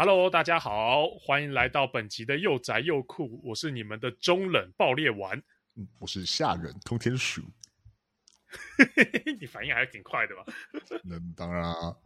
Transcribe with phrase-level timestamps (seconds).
[0.00, 3.40] Hello，大家好，欢迎来到本集的又宅又酷。
[3.42, 5.38] 我是你们的中冷爆裂丸，
[5.76, 7.42] 嗯，我是下忍通天鼠。
[9.40, 10.44] 你反应还挺快的吧？
[11.04, 11.96] 那 当然啊。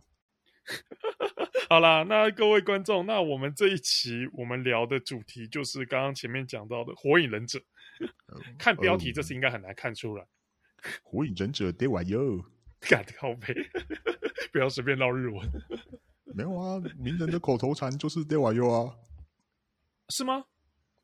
[1.68, 7.58] 好啦，那各位观众，那我们这一期我们聊的主题就是刚刚前面讲到的《火影忍者》。
[8.58, 10.22] 看标题，这次应该很难看出来。
[10.22, 10.26] 哦《
[11.02, 12.44] 火影忍者》ではよ，
[12.80, 13.52] 干靠北，
[14.50, 15.46] 不要随便唠日文。
[16.34, 18.96] 没有啊，鸣人的口头禅就是ではよ啊，
[20.08, 20.44] 是吗？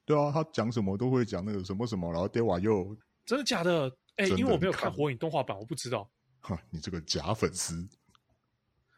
[0.04, 3.88] 对啊，他讲什么都会讲那个什么什么，然后ではよ，真的假的？
[4.16, 6.08] 哎、欸，因为我没有看火影动画版，我不知道。
[6.40, 7.88] 哈，你这个假粉丝。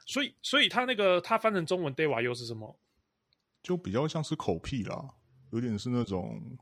[0.07, 2.79] 所以，所以他那个他翻成中文ではよ是什么？
[3.63, 5.15] 就比较像是口癖啦，
[5.51, 6.59] 有点是那种。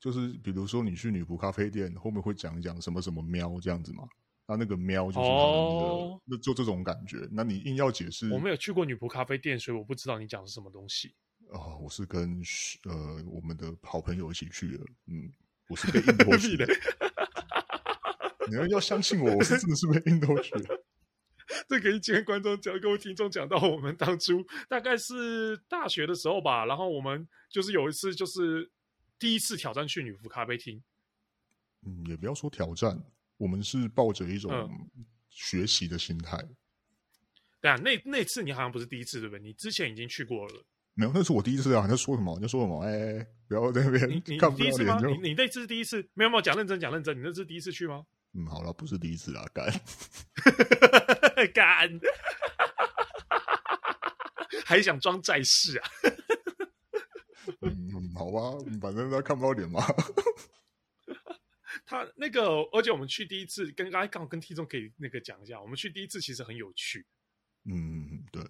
[0.00, 4.08] 就是比如说你去女仆咖啡店，后面会讲一讲什么什么喵这样子嘛？
[4.47, 7.27] 那那个喵就是他们的，哦，那就这种感觉。
[7.31, 11.15] 那你硬要解释，我没有去过女仆咖啡店，所以我不知道你讲的是什么东西。
[11.49, 12.41] 哦，我是跟
[12.83, 15.31] 呃我们的好朋友一起去的，嗯，
[15.69, 16.65] 我是被硬拖去的。
[18.49, 20.81] 你要要相信我，我是真的是被硬拖去的。
[21.69, 28.71] 这给今天观众讲，各位听众讲到我们当初大概是大学的时候吧，然后我们就是有一次就是。
[29.17, 30.83] 第一次挑战去女仆咖啡厅，
[31.87, 33.01] 嗯，也不要说挑战，
[33.37, 34.69] 我们是抱着一种
[35.29, 36.37] 学习的心态。
[36.37, 36.55] 嗯、
[37.61, 39.41] 对啊，那那次你好像不是第一次，对不对？
[39.41, 40.65] 你之前已经去过了。
[40.93, 41.83] 没有，那是我第一次啊！
[41.83, 42.33] 你在说什么？
[42.35, 42.81] 你在说什么？
[42.85, 44.09] 哎，哎，不要在那边。
[44.09, 44.97] 你你第一次吗？
[45.05, 46.07] 你你那次是第一次？
[46.13, 48.05] 没有没有，讲认真讲认真，你那次第一次去吗？
[48.31, 49.69] 嗯，好了，不是第一次啊，干
[51.53, 51.99] 干，
[54.65, 55.89] 还想装在世啊？
[57.61, 59.85] 嗯，好吧，反正他看不到脸嘛。
[61.85, 67.05] 他那个，而且我们去第一次，跟刚才刚跟听众可以那个讲一下，我们去第一次其实很有趣。
[67.65, 68.43] 嗯，对，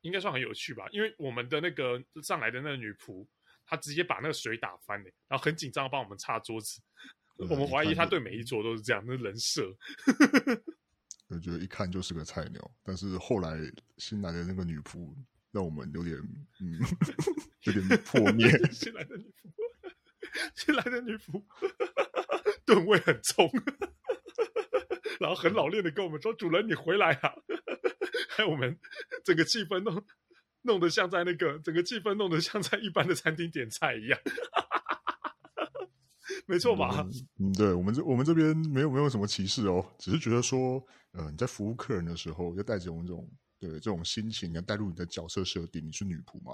[0.00, 0.86] 应该算很有趣吧？
[0.90, 3.26] 因为我们的那个上来的那个女仆，
[3.66, 6.80] 她直接把那个水打翻了，然后很紧张帮我们擦桌子。
[7.36, 9.76] 我们怀疑她对每一桌都是这样，那人设。
[11.28, 13.58] 我觉得一看就是个菜鸟，但是后来
[13.98, 15.14] 新来的那个女仆。
[15.52, 16.14] 让我们有点，
[16.60, 16.78] 嗯，
[17.64, 18.46] 有点破灭。
[18.70, 19.50] 新来的女仆，
[20.54, 21.42] 新来的女仆，
[22.66, 23.50] 吨位很重，
[25.20, 27.32] 然后很老练的跟我们说：“主人，你回来啊！”
[28.30, 28.78] 害我们
[29.24, 30.04] 整个气氛弄
[30.62, 34.18] 弄得像在那个整个气氛弄得像在一般的餐厅点菜一样，
[36.46, 37.06] 没错吧？
[37.38, 43.28] 嗯，对，我们这我们这边没有没有什么歧视哦，只是觉得说，呃，你在服务客人的时候要带着我们这种。
[43.58, 46.52] 对这种心情，你要带入你的角色设定，你是女仆嘛？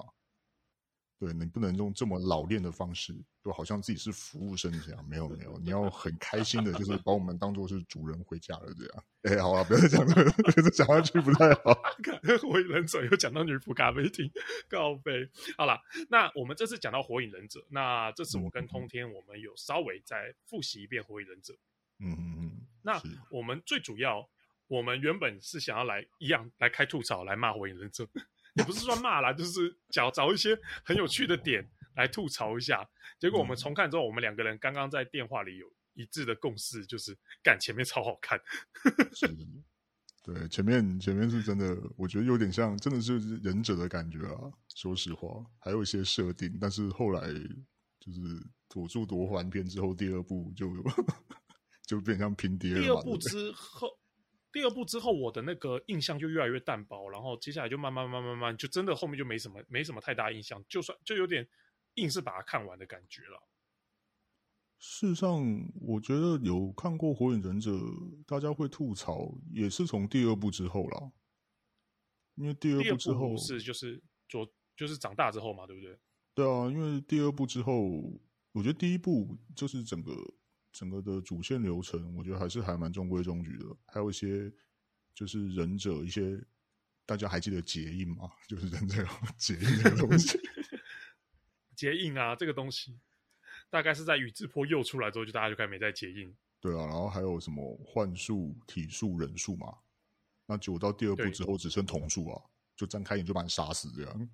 [1.23, 5.05] 对，你不能用这么老练的方式，就好像自己是服务生这样。
[5.07, 9.03] 没有没有，你要很开心的，就是把我们当做是主人回家了这样。
[9.21, 11.73] 哎，好啊，不要再讲这个，再讲下去不太好。
[12.43, 14.29] 火影忍者又讲到女仆咖啡厅，
[14.67, 15.11] 告白。
[15.57, 15.79] 好了，
[16.09, 21.53] 那我们这次讲到火影忍者，那这次我跟通天，我们有稍微再复习一遍火影忍者。
[21.99, 22.51] 嗯嗯嗯。
[22.81, 24.29] 那我们最主要。
[24.67, 28.07] 我们原本是想要来一样来开吐槽，来骂火影忍者，
[28.53, 32.87] 也不是说骂啦，就是找找一些很有趣的点来吐槽一下。
[33.19, 38.39] 结果我们重看之后，我们两个人刚刚在电话里有一致的共识，就是干前面超好看。
[39.13, 39.27] 是，
[40.23, 44.51] 对，前面前面是真的，我觉得有点像，真的是忍者的感觉啊。
[44.75, 47.21] 说实话，还有一些设定，但是后来
[47.99, 48.21] 就是
[48.69, 50.69] 佐助夺环篇之后，第二部就
[51.87, 52.81] 就变成像平叠了。
[52.81, 53.87] 第二部之后。
[54.53, 61.45] 第二部之后，我的那个印象就越来越淡薄，然后接下来就慢慢慢慢慢，就真的后面就没什么没什么太大印象，就算就有点
[61.95, 63.41] 硬是把它看完的感觉了。
[64.77, 65.43] 事实上，
[65.81, 67.71] 我觉得有看过《火影忍者》，
[68.27, 71.11] 大家会吐槽，也是从第二部之后啦，
[72.35, 73.99] 因为第二部之后是就是
[74.29, 74.47] 做
[74.77, 75.97] 就是长大之后嘛，对不对？
[76.35, 77.89] 对啊，因为第二部之后，
[78.51, 80.13] 我觉得第一部就是整个。
[80.73, 83.65] 整个的主线流程，我觉得还是还蛮中规中矩的。
[83.85, 84.51] 还有一些
[85.13, 86.43] 就是忍者一些，
[87.05, 88.29] 大家还记得结印吗？
[88.49, 90.39] 就是忍者结印这个东西。
[91.75, 92.99] 结印啊，这个东西
[93.69, 96.35] 大概是在宇智波鼬出来之后，就大家就开始没再结印。
[96.59, 99.77] 对啊，然后还有什么幻术、体术、忍术嘛？
[100.45, 102.41] 那结果到第二部之后只剩瞳术啊，
[102.75, 104.29] 就张开眼就把你杀死这样。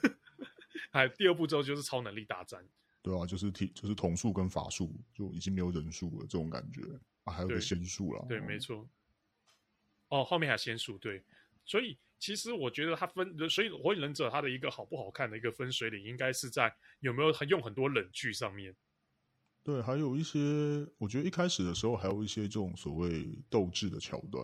[0.92, 2.64] 还第二部之后就是超能力大战。
[3.00, 6.82] 对啊，就是体就是瞳术跟法术就已经没有人术了，这种感觉
[7.24, 8.24] 啊，还有个仙术了。
[8.28, 8.88] 对，没错。
[10.08, 11.22] 哦，后面还有仙术，对。
[11.64, 18.74] 所以其实我觉得它分，所以火影忍者它的一个好不好看的一个分水岭，应该是在有没有用很多冷剧上面。
[19.62, 20.38] 对，还有一些，
[20.96, 24.42] 我觉得一开始的时候还有一些这种所谓斗志的桥段，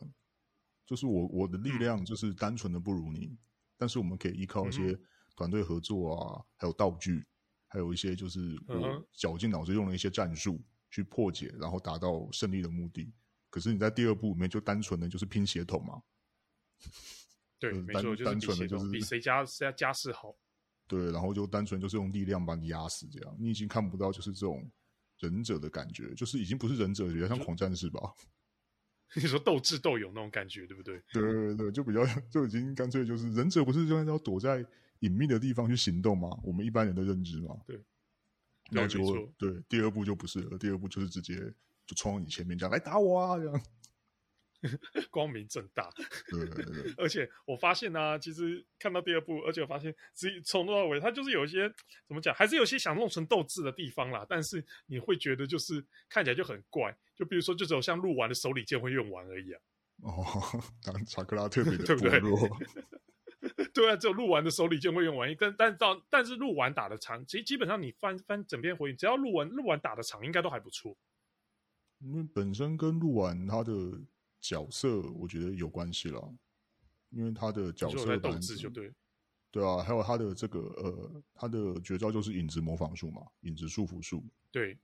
[0.84, 3.38] 就是我我的力量就是单纯的不如你，嗯、
[3.78, 4.98] 但是我们可以依靠一些
[5.34, 7.24] 团队合作啊，嗯、还有道具，
[7.74, 13.12] 还有一些就是我绞尽脑汁用了一些战术去破解，然后达到胜利的目的。
[13.50, 16.00] 可是你在第二部里面就单纯的就是拼血统嘛？
[17.58, 20.36] 对，没错就，单纯的就是比谁家谁家家世好。
[20.86, 24.70] 对，然后就单纯就是用力量把你压死，这样你已经看不到就是这种
[25.18, 28.00] 忍者的感觉，就是已经不是忍者，比较像狂战士吧？
[29.16, 31.02] 你说斗智斗勇那种感觉，对不对？
[31.12, 34.64] 对对对，就比较就已经干脆就是忍者不是就要躲在
[35.04, 36.28] 隐秘的地方去行动吗？
[36.42, 37.56] 我们一般人的认知嘛。
[37.66, 37.78] 对，
[38.70, 41.34] 然后就对第二步就不是了，第二步就是直接
[41.86, 43.62] 就冲到你前面这样来打我啊这样。
[45.10, 45.92] 光明正大，
[46.30, 49.94] 对对对， 而且我发现呢、啊，其实看到第二部，而且我发现，
[50.42, 51.68] 从头到尾，他就是有一些
[52.08, 54.24] 怎么讲，还是有些想弄成斗志的地方啦。
[54.26, 59.60] 但是你会觉得，就是看起来就很怪，就比如说，就只有像鹿丸的手里剑会用完而已啊。
[60.00, 62.18] 哦， 当查克拉特别的对不对？
[63.74, 70.96] 对啊，只有录完的手里剑会用完，但但到但是录完打的长，其实基本上你翻翻整篇回应，只要录完录完打的长，应该都还不错。
[71.98, 74.00] 因为本身跟录完他的。
[74.44, 76.20] 角色我觉得有关系啦，
[77.08, 78.92] 因为他的角色的斗志就对，
[79.50, 84.22] 对啊，还有他的这个呃，他的绝招就是影子模仿术嘛，影子束缚术。
[84.52, 84.78] 对，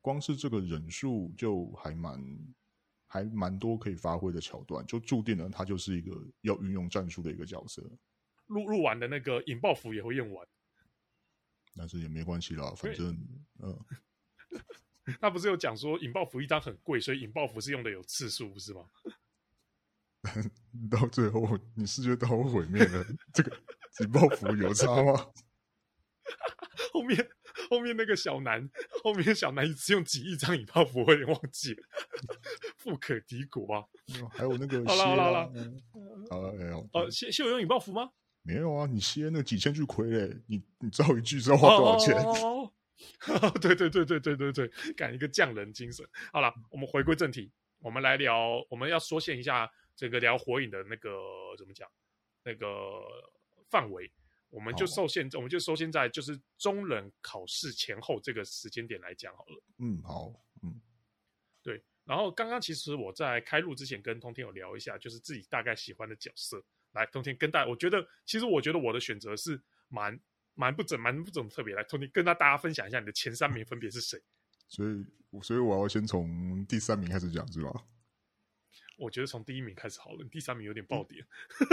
[0.00, 2.18] 光是这个忍术就还蛮
[3.12, 7.82] 还蛮多可以发挥的桥段，就注定了他就是一个要运用战术的一个角色。
[8.46, 10.48] 录录完的那个引爆符也会用完，
[11.76, 13.14] 但是也没关系啦，反正
[13.62, 13.78] 嗯。
[15.20, 18.86] 那不是有讲说引爆符一张很贵，所以引爆符是用的有次数，不是吗？
[20.90, 23.04] 到最后你视觉都毁灭了，
[23.34, 23.54] 这个
[24.00, 25.30] 引爆符有差吗？
[26.92, 27.30] 后面
[27.68, 28.70] 后面那个小南，
[29.02, 31.82] 后面小南一次用几亿张引爆符，我有点忘记了，
[32.82, 33.84] 富可敌国啊！
[34.32, 35.50] 还有那个 好了好了好了，
[36.28, 36.88] 好了？
[36.92, 38.10] 哦，谢谢我用引爆符吗？
[38.42, 42.14] 没有啊，你歇那几千句傀儡，你你造一句知道花多少钱？
[42.16, 42.72] 哦哦哦
[43.42, 46.04] 哦 对对对对对对对，干一个匠人精神。
[46.32, 51.10] 好了，我们回归正题，我们来聊，我们要缩限一下这个聊火影的那个
[51.56, 51.88] 怎么讲
[52.42, 52.66] 那个
[53.70, 54.10] 范围，
[54.50, 59.62] 我们就受限，我们就受限在就是中忍考试前后这个时间点来讲好了。
[59.78, 60.32] 嗯，好。
[62.04, 66.62] 然后刚刚其实我在开录之前跟通天有聊一下，就是自己大概喜欢的角色。
[66.92, 70.20] 来，通天跟大家，我觉得其实我觉得我的选择是蛮。
[70.54, 74.22] 蛮不怎蛮不怎么特别来，通天跟大大家分享一下你的前三名分别是谁？
[74.68, 75.02] 所以，
[75.42, 77.72] 所以我要先从第三名开始讲，是吧？
[78.98, 81.24] 我觉得从第一名开始好了，第三名有点爆点。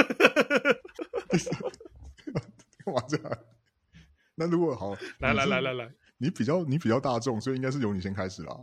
[2.86, 3.44] 干嘛 这样？
[4.36, 8.56] 那如果好，来来来来来，你比较你比较大众，所以应该是由你先开始啦，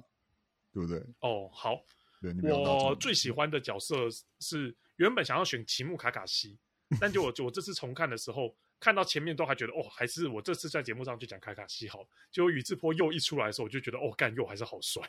[0.76, 1.02] 对不对？
[1.20, 1.82] 哦，好。
[2.20, 4.08] 对，你我最喜欢的角色
[4.40, 6.58] 是原本想要选奇木卡卡西，
[7.00, 8.54] 但就我 我这次重看的时候。
[8.78, 12.06] 看到前面都还觉得哦，还是我这次在节目上就讲卡卡西好。
[12.30, 15.02] 结果宇智波鼬一出来的时候，我就觉得哦，干鼬还是好帅，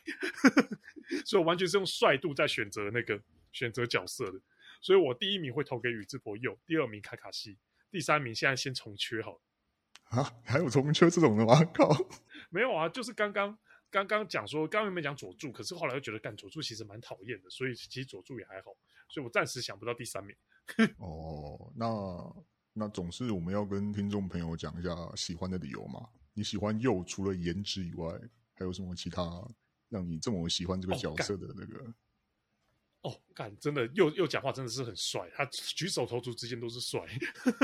[1.27, 3.21] 所以我完全是用帅度在选择那个
[3.51, 4.39] 选择角色的。
[4.79, 7.57] 所以我第一名会投给宇智波鼬，第二名卡卡西，
[7.91, 9.41] 第三名现在先重缺好了。
[10.05, 11.61] 啊，还有重缺这种的吗？
[11.73, 11.93] 靠，
[12.49, 13.59] 没有啊，就是刚刚
[14.05, 18.75] 刚刚讲说，刚刚没讲佐助，可是后来又觉得干佐助其实蛮讨厌的，所以其实佐助也还好，
[19.09, 20.35] 所以我暂时想不到第三名。
[20.99, 22.45] 哦，那。
[22.79, 26.07] 那总是我们要跟听众朋友讲一下喜欢的理由嘛？
[26.35, 28.07] 你喜欢鼬除了颜值以外，
[28.53, 29.23] 还有什么其他
[29.89, 31.91] 让你这么喜欢这个角色的那个？
[33.01, 37.01] 哦，干、哦，真的鼬鼬讲话真的是很帅，他举手投足之间都是帅，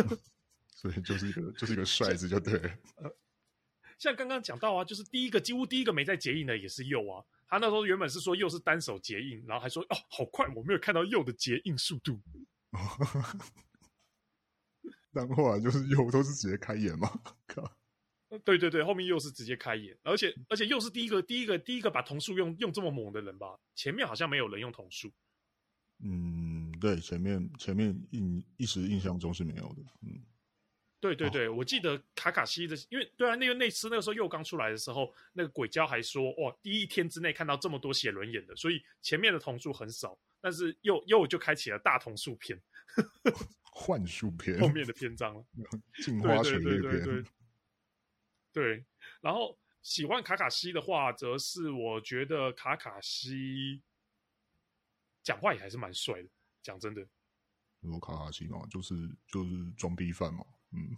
[0.74, 2.78] 所以就是一个就是一个 帅字就对了。
[2.96, 3.16] 呃，
[4.04, 12.20] 像刚刚讲到啊，就是第一个几乎第一个没在结印的也是鼬啊，他那时候原本是说鼬是单手结印，然后还说哦好快，我没有看到鼬的结印速度。
[15.14, 17.10] 但后来就是鼬都是直接开眼嘛，
[18.44, 23.58] 对对对，后面又是直接开眼，而且而且又是第一个第一个第一个把瞳术用用这么猛的人吧？
[23.74, 25.10] 前面好像没有人用瞳术。
[26.04, 29.82] 嗯，对，前面前面印一时印象中是没有的。
[30.02, 30.22] 嗯，
[31.04, 42.58] 对对对，哦、我记得卡卡西的，因为对啊，那个那次那个时候又刚出来的时候，那个鬼鲛还说哇，第一天之内看到这么多写轮眼的，所以前面的瞳术很少，但是又又就开启了大同数篇。
[43.76, 45.46] 幻术篇后面的篇章了，
[46.06, 47.26] 镜花水月篇。
[48.54, 48.86] 对，
[49.20, 53.82] 然后喜欢卡卡西的话，则是我觉得卡卡西
[55.22, 56.30] 讲话也还是蛮帅的。
[56.62, 57.06] 讲真的，
[57.82, 58.96] 说卡卡西嘛，就是
[59.28, 60.46] 就是装逼犯嘛。
[60.74, 60.98] 嗯，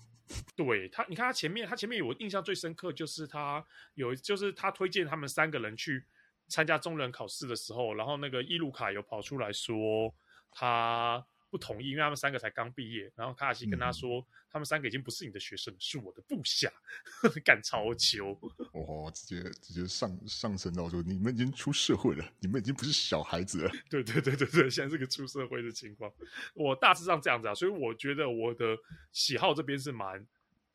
[0.55, 6.05] 对他，你看他前面，他前面有我印象最深刻，就是他有，就是他推荐他们三个人去
[6.47, 10.15] 参加中人考试的时候，然后那个伊鲁卡有跑出来说
[10.51, 11.25] 他。
[11.49, 13.11] 不同意，因为他们三个才刚毕业。
[13.15, 16.71] 然后卡卡西跟他说，嗯、他们三个已经不是你的学生，是我的部下，
[17.45, 18.37] 干超球。
[18.73, 23.71] 哦，直接直接上上升到说，你们已经出社会了，你们已经不是小孩子了。
[23.89, 26.11] 对对对对对，现在是个出社会的情况。
[26.53, 28.77] 我大致上这样子啊，所以我觉得我的
[29.11, 30.25] 喜好这边是蛮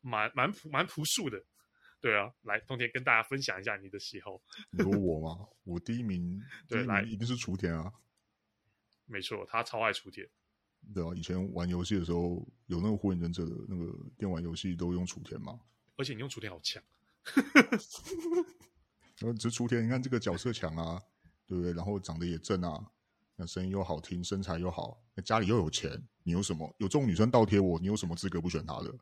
[0.01, 1.43] 蛮蛮朴蛮朴素的。
[1.99, 4.41] 对啊，来，冬天跟大家分享一下你的喜好。
[4.71, 5.47] 有我吗？
[5.63, 7.93] 我第一名， 对，来一定是雏田啊。
[9.05, 10.27] 没错，他超爱雏田。
[10.93, 15.59] 对啊，以前玩游戏的时候，有那个火影忍者的那个电玩游戏，都用雏田嘛。
[15.97, 16.81] 而且你用雏田好强。
[19.19, 21.01] 然后只是雏田，你看这个角色强啊，
[21.45, 21.71] 对不对？
[21.73, 22.91] 然后长得也正啊，
[23.35, 26.67] 那声音又好听，身材又好，那家里又有钱，你有什么？
[26.79, 28.93] 有这种女生倒贴我，你有什么资格不选她的？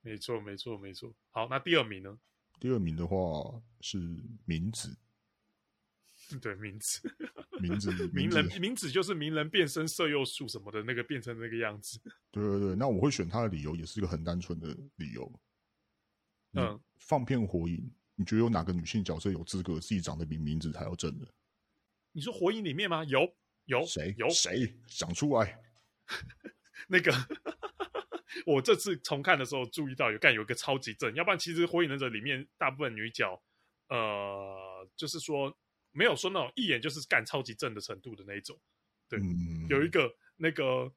[0.00, 1.14] 没错，没错，没错。
[1.30, 2.18] 好，那第二名呢？
[2.58, 3.98] 第二名的话是
[4.44, 4.96] 鸣子。
[6.36, 7.00] 对，名字，
[7.60, 12.00] 名字，名人，名字就是名人变身色诱术什么的那个变成那个样子。
[12.30, 15.40] 对对对，那我会选他的理由也是一个很单纯的理由。
[16.54, 21.26] 嗯，放片火影，你觉得有哪个女性角色有资格自己长得比名字还要正的？
[22.12, 23.04] 你说火影里面吗？
[23.04, 23.20] 有，
[23.66, 24.14] 有谁？
[24.18, 24.74] 有谁？
[24.86, 25.58] 讲出来。
[26.88, 27.12] 那个。
[28.44, 33.42] 我这次重看的时候注意到有干有一个超级正，要不然其实《火影忍者》里面大部分女角，
[33.88, 35.54] 呃，就是说
[35.92, 38.58] 没有说那种一眼就是干超级正的程度的那一种。
[39.08, 40.92] 对，嗯、有一个那个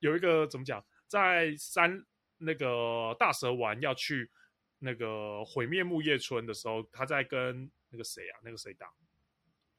[0.00, 2.04] 有一个怎么讲，在三
[2.36, 4.30] 那个大蛇丸要去
[4.78, 8.92] 那个毁灭木叶村的时候，他在跟那个谁啊，那个谁打，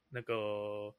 [0.08, 0.94] 那个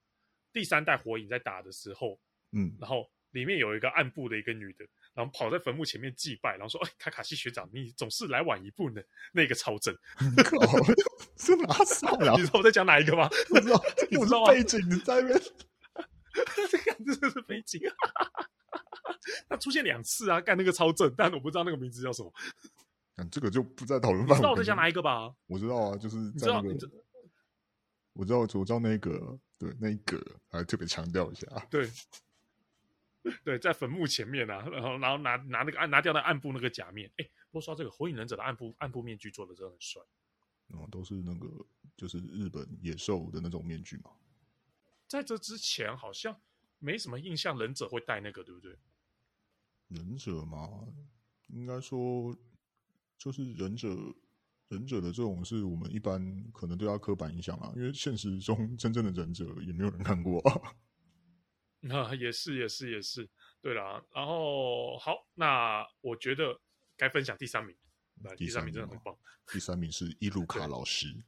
[0.53, 2.19] 第三代火影在打的时候，
[2.51, 4.87] 嗯，然后里面有一个暗部的一个女的。
[5.13, 9.01] 然后跑在坟墓前面祭拜，然后说：“哎，卡卡西学长，你总是来晚一步呢。”
[9.33, 9.93] 那个超正，
[11.37, 12.33] 是哪少呀？
[12.39, 13.27] 你知道我在讲哪一个吗？
[13.49, 15.41] 不知道，你知道背景你在那边，
[16.69, 17.93] 这个这是背景啊！
[19.49, 22.33] 他出现两次啊，干那个超正，但我不知道那个名字叫什么。
[23.17, 24.41] 嗯，这个就不在讨论范围。
[24.41, 25.33] 知道我在讲哪一个吧？
[25.47, 26.69] 我知道啊，就是在那个，
[28.13, 31.89] 我知道，我知道那个，对，那一个还特别强调一下，对。
[33.43, 40.01] 对，在坟墓前面啊，然后然后拿拿那个暗拿掉那暗部那个假面，哎，不过说这个火影忍者的暗部暗部面具做的真的很帅，
[40.69, 41.47] 哦，都是那个
[41.95, 44.11] 就是日本野兽的那种面具嘛。
[45.07, 46.39] 在这之前好像
[46.79, 48.75] 没什么印象，忍者会戴那个，对不对？
[49.89, 50.87] 忍者嘛，
[51.49, 52.35] 应该说
[53.17, 53.89] 就是忍者
[54.69, 60.73] 忍者的这种是我们一般可能对他刻板印象啊，因为现实中真正的忍者也没有人看过啊。
[61.81, 63.27] 那 也是也是也是，
[63.61, 64.01] 对啦。
[64.13, 66.57] 然后好，那我觉得
[66.95, 67.75] 该分享第三名。
[68.37, 69.17] 第三名真的很棒。
[69.51, 71.07] 第三名是伊鲁卡老师。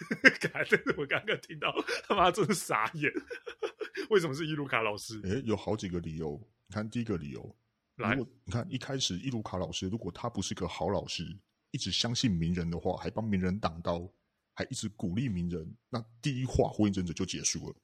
[0.66, 1.70] 真的我刚刚听到
[2.08, 3.12] 他妈真是傻眼。
[4.08, 5.20] 为什么是伊鲁卡老师？
[5.24, 6.40] 诶，有好几个理由。
[6.66, 7.54] 你看第一个理由，
[7.96, 11.38] 来，如果你看一开始伊鲁卡老师，如果他不是个好老师，
[11.72, 14.10] 一直相信名人的话，还帮名人挡刀，
[14.54, 17.76] 还一直鼓励名人，那第一话火影忍者就结束了。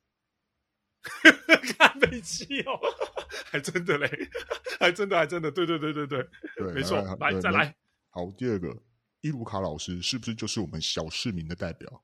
[1.79, 2.81] 看飞机哦，
[3.45, 4.09] 还真的嘞，
[4.81, 7.75] 还真的，还真的，对对对对对，对没错，来，来再来。
[8.11, 8.77] 好，第二个，
[9.21, 12.03] 伊鲁卡老师是不是就是我们小市民的代表？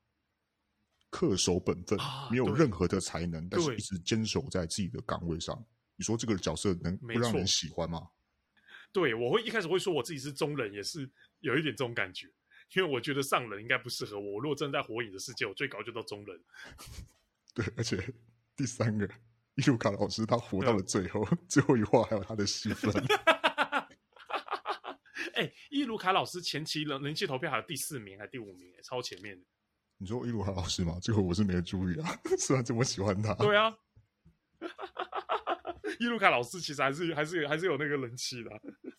[1.11, 5.63] 恪守本分，啊、没有任何的才能，但是一直坚守在自己的岗位上。
[5.95, 8.07] 你说这个角色能不让人喜欢吗？
[8.91, 11.07] 对，我会一开始会说我自己是中人，也是
[11.41, 12.27] 有一点这种感觉，
[12.75, 14.33] 因为我觉得上人应该不适合我。
[14.33, 16.39] 我如果真的在火影的世界，我最高就到中人。
[17.53, 17.97] 对，而且。
[18.55, 19.09] 第三个，
[19.55, 22.91] 伊鲁卡老师他活到了最后，嗯、最后一话还有他的戏份。
[25.33, 28.71] 哎、欸，伊鲁卡老师前期人人气投票还有第四名还是第五名？
[28.77, 29.43] 哎，超前面的。
[29.97, 30.99] 你说伊鲁卡老师吗？
[31.01, 33.33] 这个我是没有注意啊， 虽然这么喜欢他。
[33.35, 33.75] 对啊，
[35.99, 38.51] 伊鲁卡老师其实还是还是还是有那个人气的。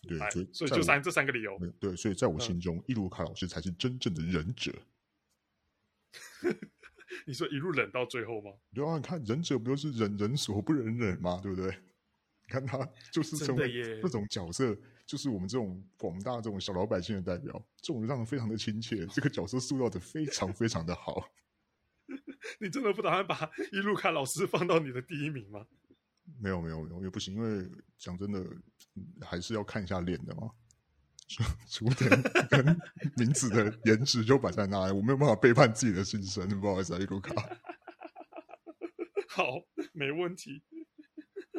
[0.08, 1.56] 对，所以所以就三这三个理由。
[1.78, 4.72] 对，所以在我心中，伊鲁卡老师才是真正的忍者。
[7.26, 8.52] 你说一路忍到最后吗？
[8.74, 11.40] 对啊，你看忍者不就是忍人所不忍忍吗？
[11.42, 11.70] 对不对？
[12.46, 14.76] 你看他就是成为这种角色，
[15.06, 19.06] 就是我们这种广大这种小老百姓的代表，这种让人非常的亲切。
[19.06, 21.26] 这个角色塑造的非常非常的好。
[22.60, 25.66] 你真的不打算把一路看老师放到你的第一名吗？
[26.38, 27.66] 没有没有没有，也不行，因为
[27.96, 28.44] 讲真的，
[29.22, 30.50] 还是要看一下脸的嘛。
[31.66, 32.08] 雏田
[32.50, 32.64] 跟
[33.16, 37.34] 鸣子的颜值就摆在那里，我没有办法背叛自己的心声，不好意思啊，伊鲁卡。
[39.28, 39.44] 好，
[39.92, 40.62] 没问题。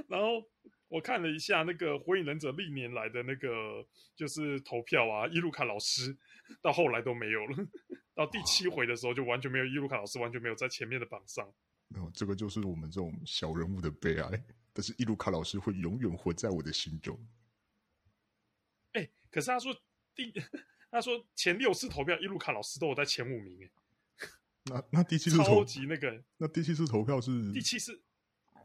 [0.07, 0.43] 然后
[0.87, 6.15] 我看了一下那个火影忍者历年来的那个就是投票啊，伊鲁卡老师
[6.61, 7.67] 到后来都没有了，
[8.13, 11.45] 到第七回的时候就完全没有伊鲁卡老师，完全没有在前面的榜上。
[11.87, 14.43] 没有，这个就是我们这种小人物的悲哀。
[14.71, 17.19] 但是伊鲁卡老师会永远活在我的心中。
[19.35, 19.75] 可是他说
[20.15, 20.31] 第
[20.89, 23.69] 他说前六次投票，伊鲁卡老师都有在前五名哎。
[24.63, 28.01] 那那第七次超级那个，那第七次投票是第七次，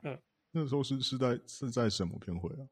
[0.05, 0.17] 嗯，
[0.53, 2.69] 那时候是是在是在什么片会啊？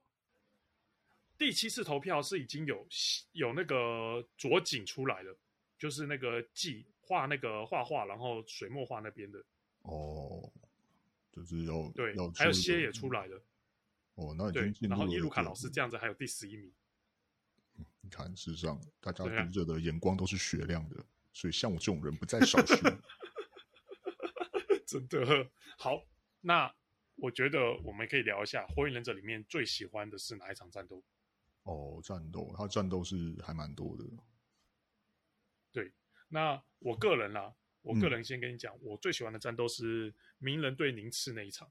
[1.36, 2.86] 第七次投票是已经有
[3.32, 5.36] 有那个佐井出来了，
[5.76, 9.44] 就是那个记画那个画画，然后水墨画那边的。
[9.82, 10.52] 哦，
[11.32, 13.42] 就是要对，要还有些也出来了。
[14.14, 14.94] 哦，那已经进入。
[14.94, 16.72] 然后伊鲁卡老师这样子还有第十一名。
[18.00, 20.96] 你看，事实上大家读者的眼光都是雪亮的。
[21.32, 22.74] 所以像我这种人不在少数，
[24.86, 26.02] 真的好。
[26.40, 26.74] 那
[27.16, 31.02] 我觉得我们可以聊一下《火影忍者》里面最喜欢的是哪一场战斗？
[31.62, 34.04] 哦，战斗，他战斗是还蛮多的。
[35.70, 35.92] 对，
[36.28, 41.70] 那我个人啦，我个人先跟你讲，嗯、我最喜欢的战斗是鸣人对宁次那一场。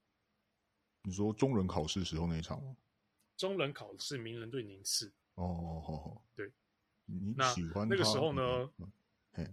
[1.03, 2.77] 你说中忍考试时候那一场吗？
[3.35, 5.11] 中忍考试鸣人对宁次。
[5.37, 6.51] 哦，好好，对。
[7.05, 8.69] 你喜欢那，那个时候呢？
[8.79, 8.91] 嗯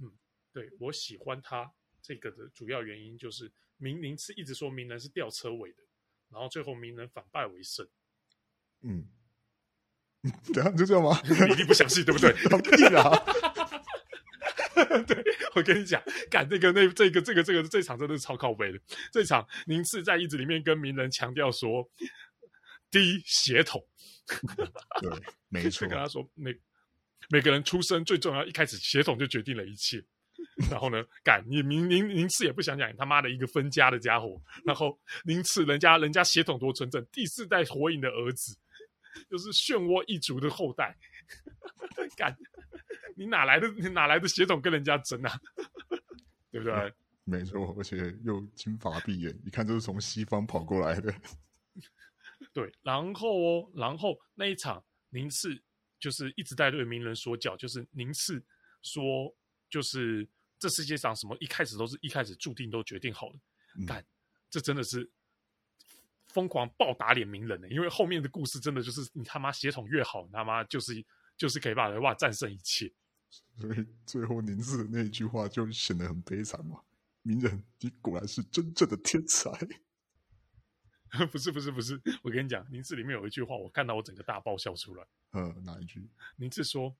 [0.03, 0.13] 嗯，
[0.53, 1.71] 对，我喜欢他
[2.03, 5.83] 这个的主要原因就是鸣宁次一直说鸣人是吊车尾的，
[6.31, 7.87] 然后最后鸣人反败为胜。
[8.81, 9.07] 嗯，
[10.53, 11.17] 等下就这样吗？
[11.25, 12.33] 你一定不相信，对不对？
[12.89, 13.13] 对啊。
[15.07, 15.23] 对，
[15.55, 18.81] 我跟你讲，干这个那这个这个这个这场真的是超靠背的。
[19.13, 21.89] 这场宁次在一直里面跟鸣人强调说，
[22.95, 23.85] 第一血统，
[25.03, 25.11] 对，
[25.49, 26.57] 没错，跟他说每。
[27.31, 29.97] 每个人出生最重要，一开始血统就决定了一切。
[30.71, 34.39] 然后呢，干你宁宁宁次也不想想，你他妈的一个分家的家伙。
[34.63, 38.55] 然后宁次人家人家血统多纯正，第四代火影的儿子，
[39.31, 40.95] 就是漩涡一族的后代。
[42.15, 42.37] 干，
[43.17, 45.33] 你哪来的你哪来的血统跟人家争啊？
[46.53, 46.93] 对不对？
[47.25, 51.11] 没错，而且又金发碧眼，一看就是从西方跑过来的。
[52.55, 55.63] 对，然后哦，然后那一场宁次。
[56.01, 58.45] 就是一直在对鸣人说教，就是宁次
[58.83, 59.35] 说，
[59.71, 63.39] 就是这世界上什么一开始都是一开始注定都决定好的，
[63.87, 64.07] 但、嗯，
[64.51, 65.11] 这真的是
[66.27, 70.93] 疯狂暴打脸鸣人呢，因为后面的故事真的就是你他妈血统越好，你他妈就是
[71.39, 72.93] 就是可以把人哇战胜一切，
[73.57, 76.83] 所以最后宁次的那一句话就显得很悲惨嘛，
[77.23, 79.51] 鸣人你果然是真正的天才。
[81.31, 85.05] 不是不是不是，我跟你讲，名字里面有一句话，我看到我整个大爆笑出来。
[85.33, 86.09] 嗯，哪一句？
[86.37, 86.95] 名字说，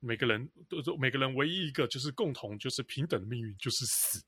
[0.00, 4.24] 每个人都说每个人唯一一个就是共同就是平等的命运就是死。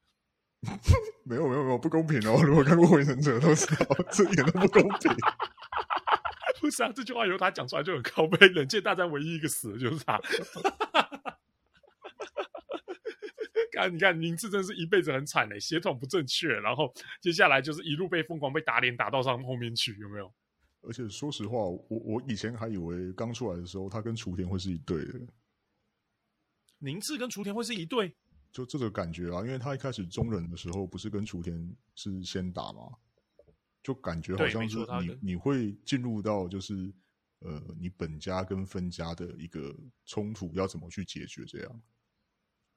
[1.24, 2.42] 没有没有没有不公平哦！
[2.44, 5.10] 如果看过火影忍者都知道，这一点都不公平。
[6.60, 8.46] 不是啊，这句话由他讲出来就很靠背。
[8.48, 10.20] 忍界大战唯一一个死的就是他。
[13.80, 20.32] 看，你看，宁次真是一辈子很惨嘞，血统不正确，然后接下来就是一路被疯狂被打脸，打到上后面去，有没有？
[20.82, 25.20] 而且说实话，我我以前还以为刚出来的时候，他跟雏田会是一对的。
[26.78, 28.14] 宁次跟雏田会是一对？
[28.50, 32.92] 就这个感觉啊，因为他一开始中忍的时候，不是跟雏田是先打吗？
[33.82, 36.92] 就感觉好像是你你会进入到就是
[37.40, 41.82] 呃，你本家跟分家的一个冲突，要怎么去解决这样。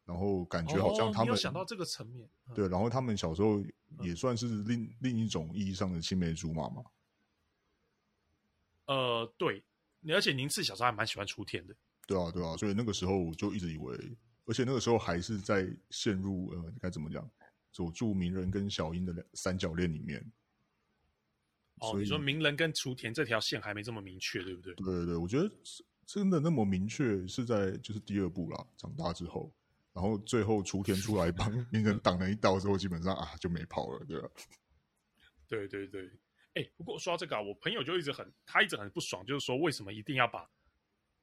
[0.06, 3.64] 然后感觉好像他们、哦、想到这个层面，对，然后他们小时候
[4.02, 6.84] 也算是另、嗯、另一种意义上的青梅竹马嘛。
[8.88, 9.64] 呃，对，
[10.10, 11.74] 而且宁次小时候还蛮喜欢雏田的。
[12.06, 13.98] 对啊，对啊，所以那个时候我就一直以为，
[14.46, 17.26] 而且那个时候还是在陷入呃，该怎么讲，
[17.72, 20.22] 佐助鸣人跟小樱的三角恋里面。
[21.80, 24.74] 哦，你说鸣人跟雏田这条线还没这么明确，对不对？
[24.76, 25.50] 对对对，我觉得
[26.06, 29.50] 真的那么明确是在就是第二部啦，长大之后。
[29.94, 34.28] 然后最后雏田出来帮鸣人挡了一刀之后，基本上啊就没跑了，对吧？
[35.48, 36.10] 对对对，
[36.56, 40.50] 哎，不过说到这个啊，我朋友就一直很，他一直很不爽，就是说为什么一定要把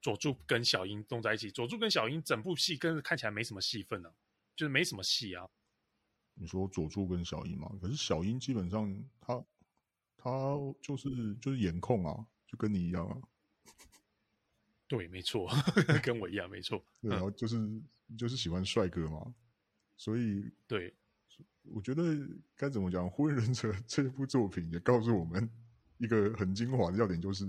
[0.00, 1.50] 佐助跟小樱弄在一起？
[1.50, 4.14] 佐助跟小樱整部戏跟看起来没什么戏份呢、啊，
[4.54, 5.48] 就是没什么戏啊。
[6.34, 7.68] 你说佐助跟小樱嘛？
[7.82, 9.44] 可是小樱基本上他
[10.16, 13.18] 他就是就是颜控啊，就跟你一样啊。
[14.86, 15.48] 对，没错，
[16.04, 16.80] 跟我一样，没错。
[17.02, 17.56] 对，然后就是。
[18.16, 19.34] 就是喜欢帅哥嘛，
[19.96, 20.92] 所以对，
[21.62, 22.02] 我觉得
[22.56, 25.48] 该怎么讲，《火影忍者》 这部作品也告诉我们
[25.98, 27.46] 一个很精华的要点，就是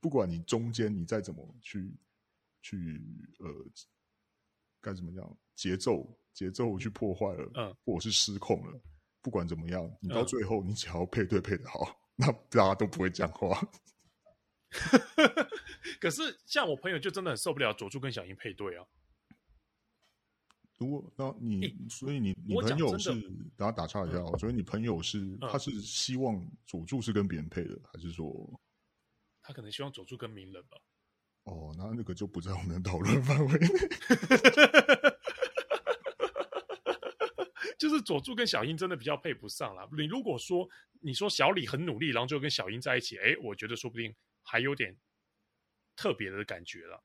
[0.00, 1.92] 不管你中间你再怎么去
[2.62, 3.00] 去
[3.38, 3.48] 呃，
[4.80, 8.80] 该怎么讲，节奏节奏去破坏了，嗯，或者是失控了，
[9.22, 11.80] 不管怎么样，你到最后你只要配对配的好，
[12.16, 13.60] 嗯，那大家都不会讲话。
[16.00, 18.84] 可是像我朋友就真的很受不了佐助跟小樱配对啊。
[20.84, 23.10] 如果那你，所以你你朋友是，
[23.56, 28.60] 等下打岔一下，我觉得你朋友是，他是希望佐助是跟别人配的，还是说
[29.40, 30.76] 他可能希望佐助跟鸣人吧？
[31.44, 33.68] 哦，那那个就不在我们的讨论范围内。
[37.78, 39.88] 就是佐助跟小樱真的比较配不上啦。
[39.96, 40.68] 你如果说
[41.00, 44.96] 你说小李很努力，然后就跟小樱在一起，哎，我觉得说不定还有点
[45.96, 47.02] 特别的感觉了。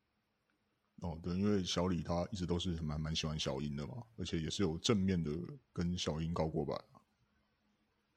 [1.02, 5.32] 哦，对，因为小李他一直都是蛮蛮喜欢小英的嘛，而且也是有正面的
[5.72, 6.78] 跟小英告过白。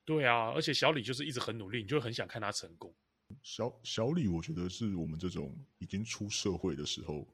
[0.05, 2.93] 对啊，而且小李就是一直很努力，你就会很想看他成功。
[3.41, 7.27] 小小李，我觉得是我们这种已经出社会的时候，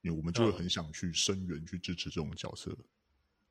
[0.00, 2.74] 因为我们就会很想去声援、嗯、去支持这种角色。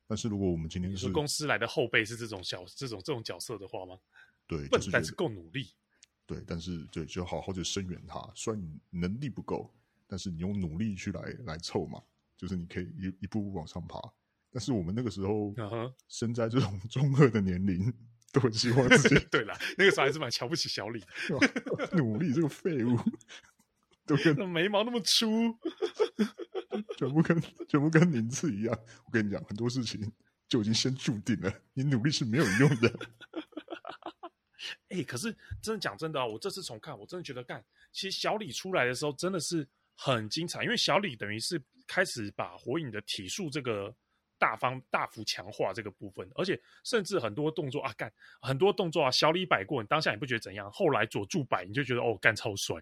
[0.08, 4.00] 但是如果我们今天是公司来的后辈是这种小这种这种角色的话吗？
[4.48, 5.70] 对，笨但是够努力。
[6.26, 8.20] 对，但是对，就好好的声援他。
[8.34, 9.72] 虽然你能力不够。
[10.14, 12.00] 但是你用努力去来来凑嘛，
[12.38, 14.00] 就是你可以一一步步往上爬。
[14.52, 15.52] 但是我们那个时候，
[16.08, 17.92] 身在这种中二的年龄，
[18.32, 19.16] 都很希望自己。
[19.32, 22.96] 对了，那个时候还是蛮瞧不起小李的， 努力这个废物，
[24.06, 25.58] 都跟眉毛那么粗，
[26.96, 28.80] 全部跟全部跟名次一样。
[29.06, 30.00] 我跟你讲，很多事情
[30.48, 33.00] 就已经先注定了，你努力是没有用的。
[34.90, 39.68] 哎、欸，可是真的讲真的啊，我这次重看，我真的觉得干，其实小李出来的时候真的是。
[39.96, 43.96] 很精彩，因为小李等于是开始把火影的体术这个
[44.38, 50.70] 大方大幅强化这个部分，而且甚至很多动作啊干很多动作啊，小李摆过，你当下你不觉得怎样？
[50.72, 52.76] 后来佐助摆，你就觉得哦干超帅。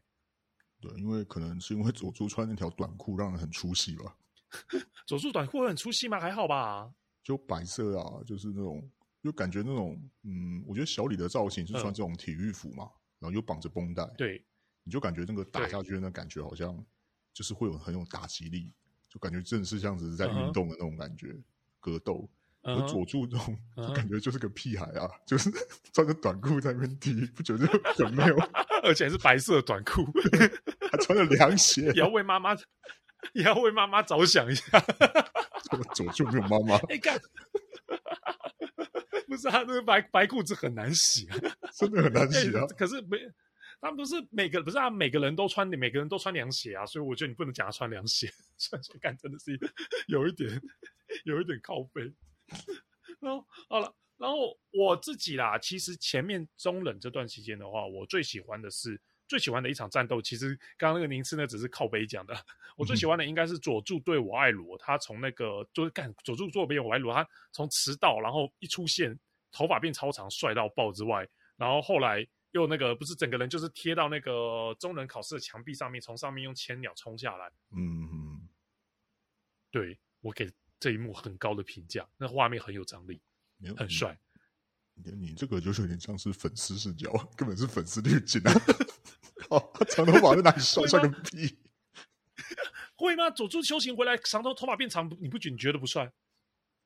[0.79, 4.17] 对，因为可能是因为佐助穿那条短裤让人很出戏吧。
[5.05, 6.19] 佐助短裤会很出戏吗？
[6.19, 6.91] 还好吧。
[7.21, 8.89] 就白色啊，就是那种，
[9.21, 14.43] 就感觉那种，嗯，我觉得小李的造型是穿这种体育服嘛，嗯、然后又绑着绷带，对，
[14.83, 16.83] 你就感觉那个打下去的那感觉好像。
[17.33, 18.71] 就是会有很有打击力，
[19.09, 21.43] 就感觉正是这样子在运动的那种感觉，uh -huh.
[21.79, 22.29] 格斗。
[22.63, 25.49] 而佐助这种，uh 感觉就是个屁孩啊，就是
[25.93, 27.65] 穿着短裤在那边踢，不觉得
[27.95, 28.37] 很没有？
[28.85, 30.05] 而且还是白色短裤，
[30.91, 32.55] 还穿着凉鞋， 也要为妈妈，
[33.33, 34.79] 也要为妈妈着想一下。
[35.95, 36.79] 佐助没有妈妈？
[36.87, 37.19] 你看，
[39.27, 41.37] 不是他那个白白裤子很难洗啊，
[41.79, 42.63] 真的很难洗啊。
[42.77, 43.17] 可是没。
[43.81, 48.31] 他们不是每个不是啊，每个人都穿每个人都穿凉鞋啊，所以我觉得你不能讲他穿凉鞋。
[48.55, 49.59] 虽然说干真的是
[50.07, 50.61] 有一点
[51.25, 52.13] 有一点靠背。
[53.19, 60.21] 然后好了，然后我自己啦，其实前面中冷这段期间的话，我最喜欢的是最喜欢的一场战斗。
[60.21, 62.35] 其实刚刚那个宁次那只是靠背讲的，
[62.77, 69.19] 我最喜欢的应该是佐助对我爱罗，他从那个就是干佐助做边我爱罗，他从迟到然后一出现
[69.51, 72.27] 头发变超长帅到爆之外，然后后来。
[72.51, 77.51] 又那个不是整个人就是贴到那个中忍考试的墙壁上面，从上面用千鸟冲下来。
[77.71, 78.49] 嗯嗯，
[79.71, 83.21] 对，我给这一幕很高的评价，那画面很有张力，
[83.77, 84.19] 很帅。
[84.93, 88.51] 你你这个就是有点像是粉丝视角，根本是粉丝滤镜啊！
[89.49, 91.57] 哦，长头发在哪里帅帅个屁？
[92.97, 93.29] 会吗？
[93.31, 96.11] 佐助修行回来，长头头发变长，你不觉你觉得不帅？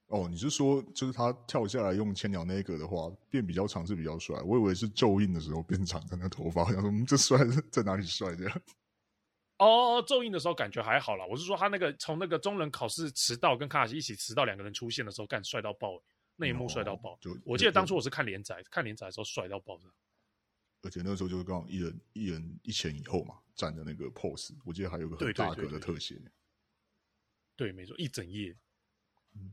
[0.08, 4.40] 哦，你是说就是他跳下来用千鸟那个的话变比较长是比较帅？
[4.42, 7.40] 我以为是咒印的时候变长的那个头发，我想说嗯，这帅
[7.72, 8.62] 在哪里帅这样？
[9.58, 11.26] 哦，咒印的时候感觉还好啦。
[11.26, 16.00] 我是说他那个从那个中人考试迟到跟卡卡西一起迟到两个人出现的时候，干帅到爆，
[16.36, 17.14] 那一幕帅到爆。
[17.14, 19.86] 哦、就我记得当初我是看连载，看连载的时候帅到爆的。
[20.84, 26.22] 而且那个时候就是刚好一人一人一前一后嘛，站的那个 pose，我记得还有个很大格的特写。
[27.56, 28.56] 对，没错，一整页。
[29.36, 29.52] 嗯。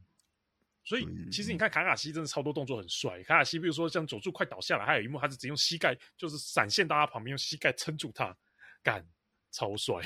[0.84, 3.22] 所以其实你看卡卡西真的超多动作很帅。
[3.22, 8.36] 卡卡西比如说像佐助快倒下来，还有一幕他是直接用膝盖就是闪现到他旁边，用膝盖撑住他，
[8.82, 9.06] 干
[9.50, 10.02] 超帅。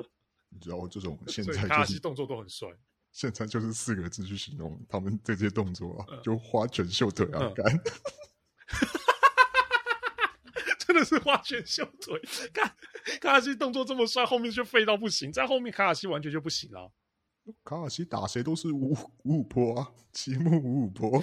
[0.50, 2.68] 你知道这种现在、就是、卡卡西动作都很帅。
[3.10, 7.80] 现在就是四个字去形容他们这些动作啊，嗯、就花拳绣腿啊，干、嗯。
[10.78, 12.20] 真的是花拳绣腿，
[12.52, 12.66] 看
[13.20, 16.92] 卡卡西动作这么帅，后面就废到不行，在后面卡卡西完全就不行了。
[17.64, 21.22] 卡卡西打谁都是五五五波啊，奇木五五波。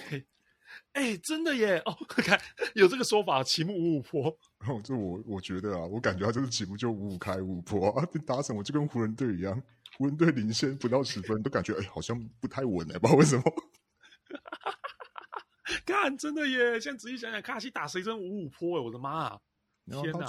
[0.92, 1.78] 哎、欸，真的耶！
[1.86, 2.40] 哦，看
[2.74, 4.38] 有这个说法，奇木五五波。
[4.60, 9.62] 然后这我我觉得啊，我感觉他就是起木就五五开五五波啊，打什么就跟湖人队一样，
[9.98, 13.44] 湖人队领先不到十分都感觉哎、欸、好像不太稳哎，不知道为什么。
[15.86, 16.80] 看，真的耶！
[16.80, 19.40] 现在仔细想想，卡卡西打谁真五五波哎，我的妈啊！
[19.86, 20.26] 天哪！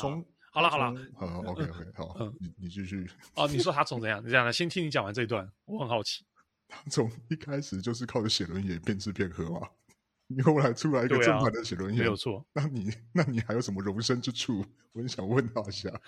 [0.57, 3.07] 好了好了，好，好，OK OK，好，嗯，你你继续。
[3.35, 4.25] 哦，你说他从怎样？
[4.25, 6.25] 你这样的，先听你讲完这一段，我很好奇。
[6.67, 9.69] 他从一开始就是靠着写轮眼骗吃骗喝嘛，
[10.29, 12.43] 你后来出来一个正版的写轮眼，没有错。
[12.55, 14.65] 那你那你还有什么容身之处？
[14.93, 15.91] 我很想问他一下。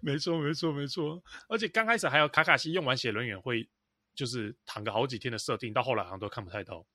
[0.00, 1.22] 没错，没错，没错。
[1.50, 3.68] 而且刚开始还有卡卡西用完写轮眼会，
[4.14, 6.86] 就是躺个好几天的设定，到后来好像都看不太到。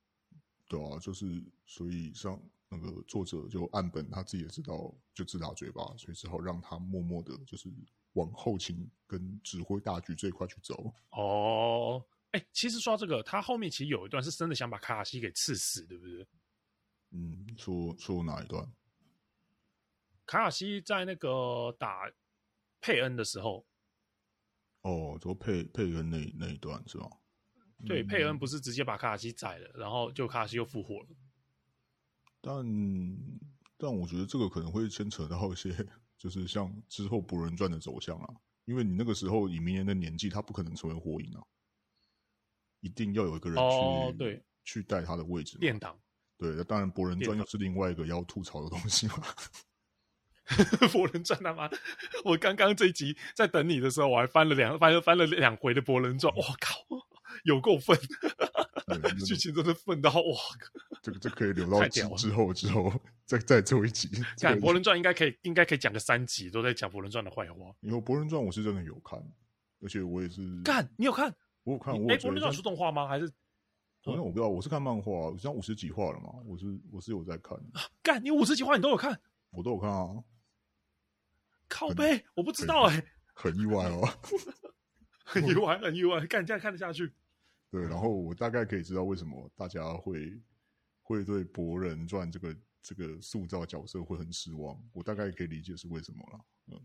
[0.68, 1.28] 对啊，就是
[1.68, 2.42] 所以像
[2.82, 7.70] 那个作者就岸本他自己也知道，就自打嘴巴，所以只好让他默默的，就是
[8.14, 10.94] 往后勤跟指挥大局这一块去走。
[11.12, 16.28] 哦，哎，其实说到这个，他后面其实有一段是真的想把卡卡西给刺死，对不对？
[17.12, 18.66] 嗯，说说哪一段？
[20.26, 22.12] 卡卡西在那个打
[22.82, 23.66] 佩恩的时候，
[24.82, 27.10] 哦，说佩佩恩那那一段是吧？
[27.86, 31.08] 对，嗯、佩恩不是直接把卡卡西宰了，然后就卡卡西又复活了。
[32.46, 32.62] 但
[33.78, 35.74] 但我觉得这个可能会牵扯到一些，
[36.18, 38.28] 就是像之后《博人传》的走向啊，
[38.66, 41.42] 因为你那个时候以明年的年纪，他不可能成为火影啊，
[42.82, 45.58] 一定要有一个人去、哦、对去带他的位置。
[45.58, 45.98] 垫档。
[46.38, 49.24] 对，那当然《博人传》又是另外一个要吐槽的东西嘛。
[50.92, 51.70] 博人传他妈！
[52.26, 56.76] 我刚刚这一集在等你的时候，我还翻了两翻了翻了两回的博人传，我靠，
[57.46, 57.98] 有够粪！
[59.26, 60.38] 剧情真的粪到哇！
[61.02, 62.94] 这个这可以留到之后之后
[63.26, 64.10] 再再做一集。
[64.40, 67.74] 看博人传应该可以应该可以讲个三集，都在讲博人传的坏话。
[67.82, 69.20] 因为博人传我是真的有看，
[69.82, 71.34] 而且我也是干，你有看？
[71.64, 71.94] 我有看。
[72.10, 73.08] 哎，博人传是动画吗？
[73.08, 73.28] 还是？
[74.04, 77.58] 反正我不知道，我是看漫画，好像五十几话了嘛，我是我是有在看。
[78.02, 79.18] 干，你五十几话你都有看？
[79.50, 80.24] 我都有看啊。
[81.70, 84.08] 靠背，我不知道哎、欸，很意外哦，
[85.24, 87.14] 很意外，很意外，干这样看得下去。
[87.74, 90.40] 对，然后我大概可以知道为什么大家会
[91.02, 96.40] 会对《博人传》这个这个塑造角色会很失望，我大概可以理解是为什么了。
[96.68, 96.80] 嗯，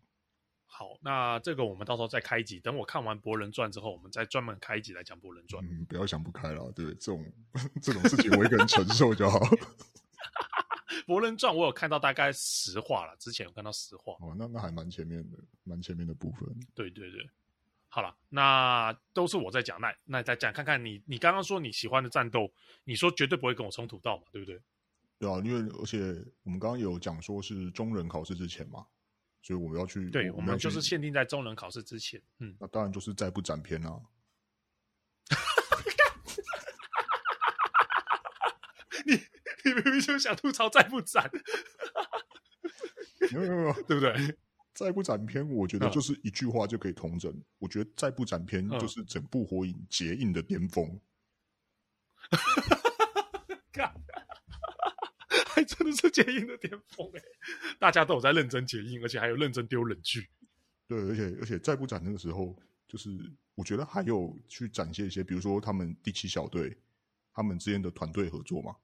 [0.64, 5.62] 好，那这个我们到时候再开一集，等我看完《博人传》之后，我们再专门开一集来讲《博人传》。
[5.70, 7.32] 嗯，不要想不开了，对，这种
[7.82, 9.38] 这种事情我一个人承受就好。
[11.06, 16.48] 博人传我有看到大概十话了，之前有看到十话哦，那那还蛮前面的，蛮前面的部分。
[16.74, 17.30] 对对对，
[17.88, 22.52] 好了，那都是我在讲，那那再讲看看你，你刚刚说你喜欢的战斗，
[22.84, 24.60] 你说绝对不会跟我冲突到嘛，对不对？
[25.18, 25.98] 对啊，因为而且
[26.42, 28.86] 我们刚刚有讲说是中人考试之前嘛，
[29.42, 34.00] 所以我们要去，对，我们，就是限定在中人考试之前，嗯，那当然就是再不斩篇啊。
[39.06, 39.20] 你。
[39.64, 41.28] 你明明就想吐槽再不斩，
[43.32, 44.38] 没有没有没有， 对不对？
[44.78, 47.32] 再不斩篇，我觉得就是一句话就可以统整。
[47.32, 51.00] 嗯、我觉得再不斩篇就是整部火影结印的巅峰。
[53.72, 53.92] 看，
[55.48, 57.20] 还真的是结印的巅峰哎！
[57.80, 60.28] 大家都有在认真结印，而且还有认真丢冷剧。
[60.86, 63.10] 对，而且而且再不斩那个时候，就是
[63.56, 66.78] 我觉得还有去展现一些，比如说他们第七小队
[67.32, 68.76] 他们之间的团队合作嘛。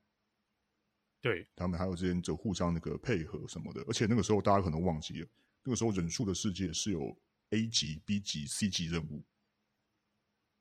[1.20, 5.28] 对，他们还有之间就互相那个配合什么的，而且那个时候大家可能忘记了，
[5.64, 7.16] 那个时候忍术的世界是有
[7.50, 9.22] A 级、B 级、C 级任务。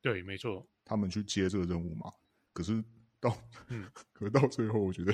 [0.02, 2.12] 对，没错，他们去接这个任务嘛。
[2.52, 2.84] 可是
[3.20, 3.38] 到，
[3.68, 5.13] 嗯， 可是到最后，我觉得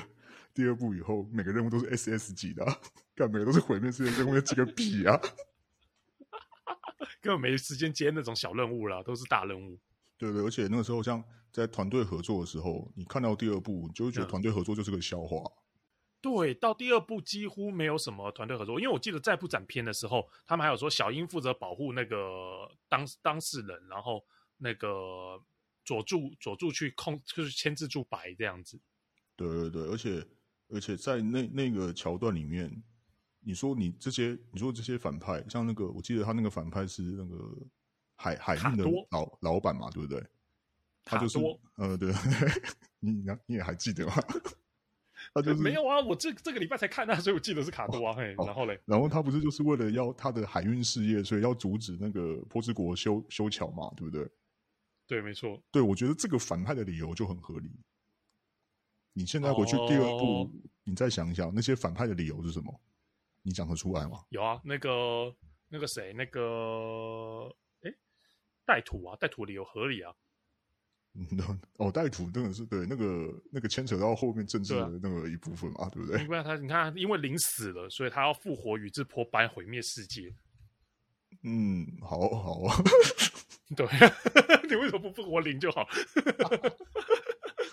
[0.54, 2.78] 第二部以后每个任务都是 SS 级的，啊，
[3.16, 5.20] 干每个都是毁灭世界任务，要几个屁啊！
[7.22, 9.78] 根本没时间接那种小任务了，都是大任务。
[10.18, 11.24] 对对，而且那个时候像。
[11.52, 15.44] 在团队合作的时候，你看到第二部，你就会觉得团队合作就是个笑话。
[16.20, 16.36] 嗯。
[16.36, 24.26] 对，到第二部几乎没有什么团队合作，因为我记得在不展片的时候，他们还有说小樱负责保护那个当当事人，然后
[24.58, 25.42] 那个
[25.86, 28.80] 佐助佐助去控，就是牵制住白这样子。
[29.36, 30.28] 对对对，而且
[30.68, 32.84] 而且在那那个桥段里面，
[33.40, 37.58] 你说你这些，你说这些反派，像那个我记得他那个反派是那个
[38.16, 40.22] 海海运的老老板嘛，对不对？
[41.06, 41.40] 他就是，
[41.76, 42.14] 呃，对，
[43.00, 44.14] 你你也还记得吗？
[45.36, 48.14] 他就是没有啊，我这这个礼拜才看啊，所以我记得是卡多啊。
[48.14, 54.28] 嘿，然后嘞，然后他不是就是为了要他的海运事业，所以要阻止那个波之国修修桥嘛，对不对？
[55.08, 55.62] 对，没错。
[55.72, 57.72] 对，我觉得这个反派的理由就很合理。
[59.14, 60.52] 你现在回去第二部，哦、
[60.84, 62.80] 你再想一想，那些反派的理由是什么？
[63.42, 64.24] 你讲得出来吗？
[64.30, 65.34] 有啊，那个
[65.68, 67.50] 那个谁，那个
[67.82, 67.92] 哎，
[68.66, 70.14] 带土啊，带土理由合理啊。
[71.16, 71.28] 嗯，
[71.78, 76.22] 哦，带土真的是对那个那个牵扯到后面政治的那个一部分嘛，对，啊、对不对？
[76.24, 80.34] 因为他你看，因为灵死了，所以他要复活宇智波斑毁灭世界。
[81.44, 82.76] 嗯，好好啊。
[83.76, 83.86] 对，
[84.68, 85.88] 你为什么不复活灵就好？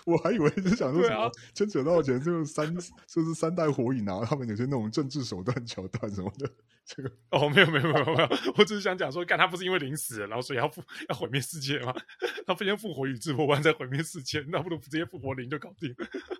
[0.07, 2.73] 我还以为是想说什么牵扯到前这个三，
[3.05, 6.49] 就是三代火影啊，他们有些那种政治手段桥段什么的。
[6.85, 11.93] 这个哦，没有没有没有没有，我只是想讲说，干他不是因为临死，然后所以要复要毁灭世界吗？
[12.47, 15.93] 他不先复活宇智波斑再毁灭世界，那不如直接复活零就搞定。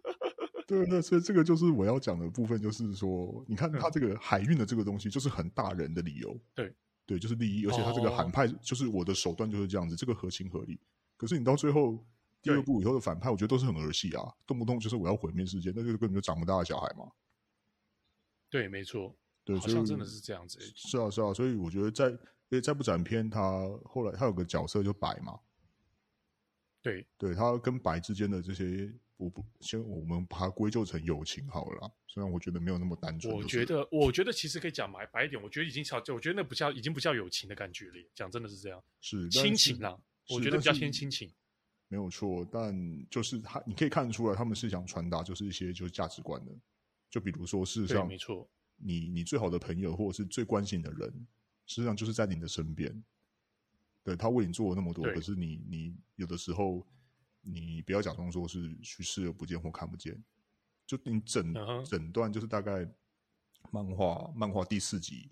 [0.66, 6.40] 对，那所以这个就是我要讲的部分，就是说，你看他这个海运的这个东西，就是很大人的理由。
[6.56, 6.74] 对
[7.06, 10.80] 对，就是利益，而且他这个喊派就是我的手段就是这样子，这个合情合理。
[11.18, 12.02] 可是你到最后
[12.42, 17.12] 第二部以后的反派，我觉得都是很儿戏啊，动不动就是我要毁灭世界，那就是根本就长不大的小孩嘛。
[18.50, 20.60] 对，没错，对，好像真的是这样子。
[20.76, 22.18] 是啊，是啊，所以我觉得在因
[22.52, 25.38] 为再不展篇，他后来他有个角色就白嘛。
[26.82, 31.92] 对，对他跟白之间的这些，我不先我们把它归咎成友情好了啦。
[32.08, 33.36] 虽然我觉得没有那么单纯。
[33.36, 37.96] 我觉得，我觉得其实可以讲白白一点，我觉得已经超，我觉得那不叫，已经不叫友情的感觉了。
[38.16, 40.00] 讲真的是这样，是亲情啦。
[40.30, 41.30] 我觉得比较偏亲情。
[41.88, 46.52] 没有错，但就是他，你可以看得出来，他们是想传达就是一些就是价值观的。
[47.10, 51.10] 就比如说，事实上，没错，你你最好的朋友或者是最关心的人，
[51.66, 53.04] 实际上就是在你的身边。
[54.04, 56.86] 对，他为你做了那么多，可是你你有的时候，
[57.42, 60.22] 你不要假装说是去视而不见或看不见，
[60.86, 61.90] 就你整、uh -huh.
[61.90, 62.86] 整段就是大概
[63.72, 65.30] 漫画漫画第四集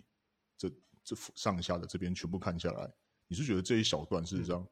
[0.58, 0.70] 这
[1.04, 2.90] 这上下的这边全部看下来，
[3.28, 4.66] 你是觉得这一小段事实上，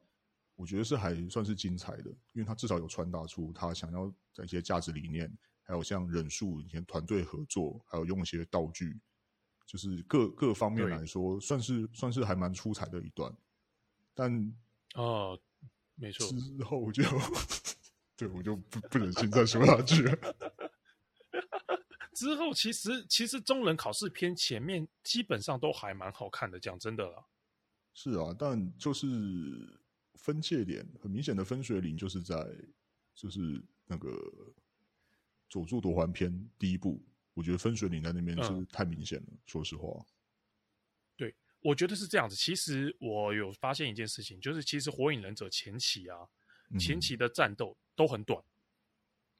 [0.56, 5.30] 我觉得是还算是精彩的，因为他至少有传达出他想要的一些价值理念，
[5.62, 9.00] 还有像忍术以前团队合作，还有用一些道具，
[9.66, 13.34] 就是各各方面来说，算是算是还蛮出彩的一段。
[14.14, 14.54] 但
[14.94, 15.36] 哦，
[15.96, 17.02] 没错，之后就
[18.16, 20.16] 对我就不不忍心再说下去了。
[22.14, 27.26] 之后其实其实中忍考试篇前面基本上都还蛮好看的，讲真的啦。
[27.92, 29.06] 是啊，但就是
[30.14, 32.36] 分界点很明显的分水岭，就是在
[33.14, 34.10] 就是那个
[35.48, 40.04] 佐助夺环篇第一部，我觉得分水岭在那边是太明显了，嗯，说实话。
[41.16, 42.34] 对我觉得是这样子。
[42.34, 46.18] 其实我有发现一件事情，就是其实火影忍者前期啊，
[46.70, 48.42] 嗯、前期的战斗都很短，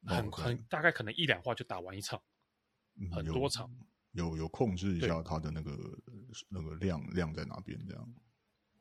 [0.03, 2.23] 嗯、很很大概可能一两话就打完一场，
[2.97, 3.71] 嗯、很多场，
[4.13, 5.99] 有有，有控制一下它的那个
[6.49, 8.15] 那个量量在哪边这样。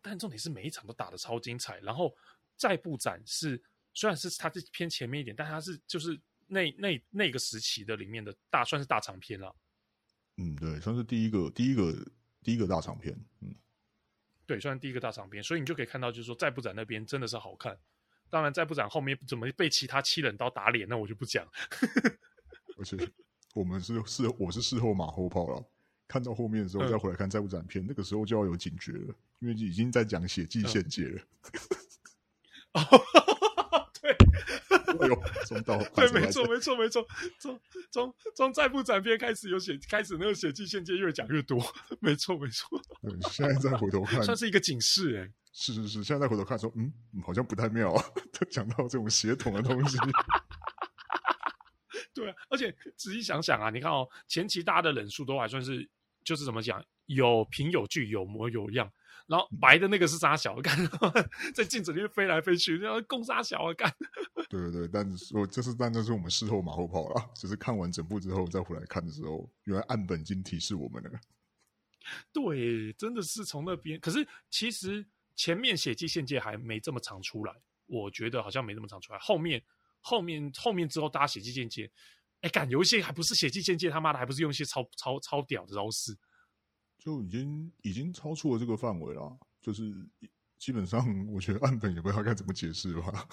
[0.03, 1.79] 但重点是每一场都打得超精彩。
[1.79, 2.15] 然后
[2.55, 3.59] 再不展是
[3.95, 9.55] 虽然是它是偏前面一点，但它是就是那那那个时期的里面的大算是大长篇了。
[10.37, 11.95] 嗯，对，算是第一个第一个。
[12.45, 13.55] 第一个大长篇，嗯，
[14.45, 17.79] 对，算是第一个大长篇，所以你就可以看到，就是说再不展那边真的是好看。
[18.29, 21.47] 当然，再不展后面怎么被其他七忍刀打脸，那我就不讲。
[22.77, 22.97] 而且
[23.55, 25.65] 我们是事，我是事后马后炮了。
[26.05, 31.21] 看到后面的时候再回来看再不展片，嗯，那个时候就要有警觉了，因为已经在讲血祭献祭了。
[31.21, 32.81] 嗯
[34.99, 37.05] 哎呦，中道对，没错，没错，没错，
[37.39, 37.59] 从
[37.91, 41.59] 从从再不斩篇开始有写，开始那个血祭献祭越讲越多，
[41.99, 42.79] 没错，没错。
[43.01, 46.91] 对，现在再回头 看，算是一个警示，哎，是是是，现在再回头看说，嗯，
[47.23, 49.97] 好像不太妙啊，他 讲到这种血统的东西。
[52.13, 55.89] 对啊，而且仔细想想啊，你看哦，前期大家的忍术都还算是，
[56.23, 58.91] 就是怎么讲，有凭有据，有模有样。
[59.27, 60.77] 然后白的那个是杀小，干
[61.55, 63.93] 在镜子里面飞来飞去，然后攻杀小啊干。
[64.49, 71.09] 对对对，但是我这是但这是我们事后马后炮了，就是看完整部之后再回来看的时候，原来岸本已经提示我们了。
[72.33, 73.99] 对，真的是从那边。
[73.99, 77.53] 可是其实前面血迹限界还没这么长出来，
[77.85, 79.19] 我觉得好像没那么长出来。
[79.19, 79.63] 后面
[80.01, 81.89] 后面后面之后，大家血迹限界，
[82.41, 86.13] 哎干，有一些还不是血迹限界，他妈的还不是用一些超超超屌的招式。
[87.03, 89.93] 就已经已经超出了这个范围了，就是
[90.57, 93.27] 基本上 我觉得岸本也不知道该怎么解释吧。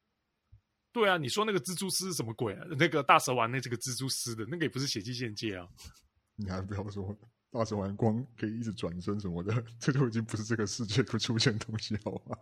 [0.92, 2.66] 对啊，你说那个蜘蛛丝是什么鬼啊？
[2.78, 5.66] 那个大蛇丸那这个蜘蛛丝的那个也不是血迹限界啊。
[6.36, 7.16] 你还不要说
[7.50, 12.36] 大蛇丸光可以一直转身什么的，这就已经不是这个世界会出现的东西好吗？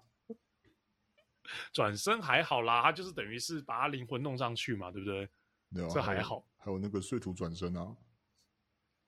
[1.72, 5.28] 转身还好啦，他就是等于是把他灵魂弄上去嘛，对不对？
[5.72, 6.44] 对啊，这还好。
[6.56, 7.96] 还有那个碎土转身啊。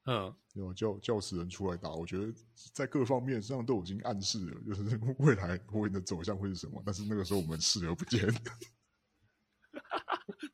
[0.07, 2.33] 嗯，有叫叫死人出来打，我觉得
[2.73, 6.83] 在各方面上都已经暗示了，就是 未来火影的走向会是什么。
[6.85, 8.27] 但是那个时候我们视而不见。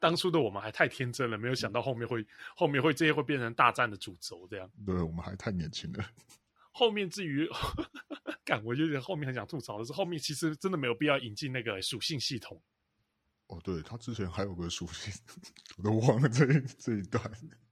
[0.01, 4.71] 当初的我们还太天真了，没有想到后面会后面会这些会变成大战的主轴这样。
[4.85, 6.05] 对，我们还太年轻了。
[6.73, 7.49] 后面至于，
[8.44, 12.61] 干，我觉得后面很想吐槽的是，后面其实真的没有必要引进那个属性系统。
[13.49, 15.13] 哦，对，他之前还有个属性，
[15.79, 17.23] 我都忘了这一这一段。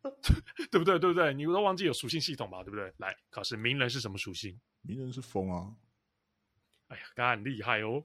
[0.71, 0.99] 对不对？
[0.99, 1.35] 对不对？
[1.35, 2.63] 你都忘记有属性系统吧？
[2.63, 2.93] 对不对？
[2.99, 4.61] 来考试，鸣人是什么属性？
[4.83, 5.75] 鸣人是风啊！
[6.89, 8.05] 哎呀，刚刚很厉害哦！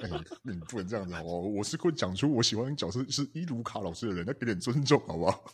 [0.00, 0.08] 哎，
[0.42, 1.34] 你不能这样子好不好？
[1.40, 5.44] 我是会讲出我喜欢的角色是伊鲁卡老师的人，要给点尊重好不 好？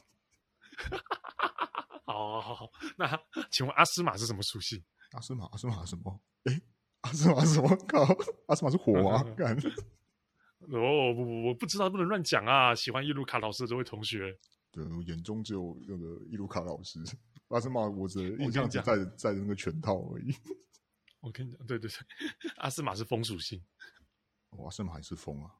[2.05, 3.19] 好，好，好，那
[3.51, 4.85] 请问阿斯玛是什么属性？
[5.12, 6.21] 阿斯玛，阿斯玛什么？
[6.45, 6.61] 哎，
[7.01, 7.75] 阿斯玛什么？
[7.89, 8.03] 靠，
[8.47, 9.25] 阿斯玛是火啊！
[9.37, 9.57] 干！
[10.71, 12.75] 哦，不不，我不知道，不能乱讲啊！
[12.75, 14.37] 喜欢伊鲁卡老师的这位同学。
[14.71, 17.01] 对，我眼中只有那个伊鲁卡老师，
[17.49, 20.35] 阿斯玛，我只印象只在在那个拳套而已。
[21.21, 23.62] 我跟你讲，对对对，阿斯玛是风属性，
[24.51, 25.51] 阿斯玛还是风啊？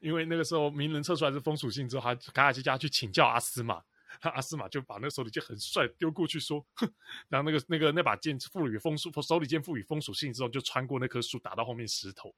[0.00, 3.82] 因为那个时候鸣人测出来是风属性之后，他卡卡西加去请教阿斯玛，
[4.20, 6.92] 阿斯玛就把那个手里剑很帅丢过去说，哼，
[7.28, 12.34] 然后那个那个那把剑赋予风属，手里剑赋予风属性之后，就穿过那棵树打到后面石头。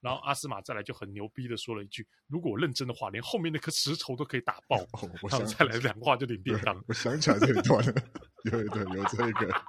[0.00, 4.76] 然后阿斯玛再来就很牛逼的说了一句：“如果我认真的话，连后面那颗石头都可以打爆。
[4.92, 6.80] 哦”我想再来两话就领便当。
[6.86, 7.94] 我想起来这一段了，
[8.44, 9.62] 有一段，有这个。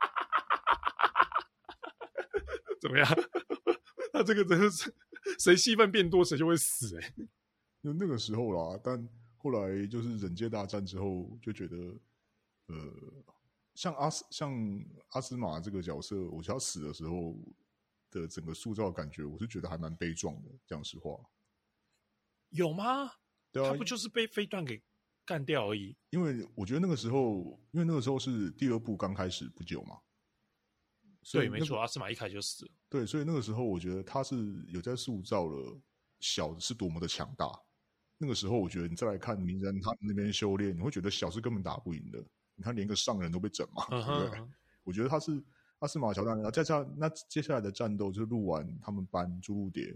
[2.79, 3.07] 怎么样？
[4.13, 4.93] 那这个真的是
[5.39, 7.13] 谁戏份变多谁就会死哎、欸。
[7.81, 11.75] 就那个时候啦，但后来就是忍界大战之后，就觉得
[12.67, 12.75] 呃，
[13.73, 14.53] 像阿斯像
[15.09, 17.35] 阿斯玛这个角色，我觉得他死的时候。
[18.11, 20.49] 的整个塑造感觉，我是觉得还蛮悲壮的。
[20.65, 21.19] 讲实话，
[22.49, 23.11] 有吗？
[23.51, 24.81] 对啊，他不就是被飞段给
[25.25, 25.95] 干掉而已？
[26.11, 29.99] 因为我觉得那个时候，因为那个时候是第二部刚开始不久嘛。
[31.31, 32.71] 对，没错，阿斯玛一开始就死了。
[32.87, 34.35] 对，所以那个时候我觉得他是
[34.67, 35.79] 有在塑造了
[36.19, 37.47] 小是多么的强大。
[38.17, 42.23] 那个时候，我觉得你再来看鸣人他那边修炼，你会觉得小是根本打不赢的。
[42.55, 44.47] 你看，连个上人都被整嘛，对不对？
[44.83, 45.43] 我觉得他是。
[45.79, 49.95] 阿斯玛乔丹，然后再加那接下来的战斗，就是录完他们班朱露蝶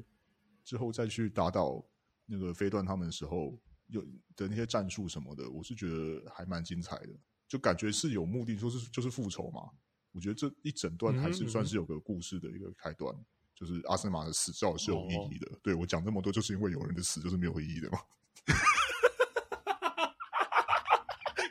[0.63, 1.83] 之后，再去打倒
[2.25, 3.57] 那个飞段他们的时候，
[3.87, 4.01] 有
[4.35, 7.09] 的那些战术什么的，我是觉得还蛮精彩的，
[7.47, 9.69] 就感觉是有目的，就是就是复仇嘛。
[10.13, 13.25] 我觉得这一整段还是算是有个故事的一个开端，嗯嗯
[13.55, 15.51] 就是阿斯玛的死照是有意义的。
[15.51, 17.99] 哦、对我讲这么多，就是因为有人的死就是没有意义的嘛。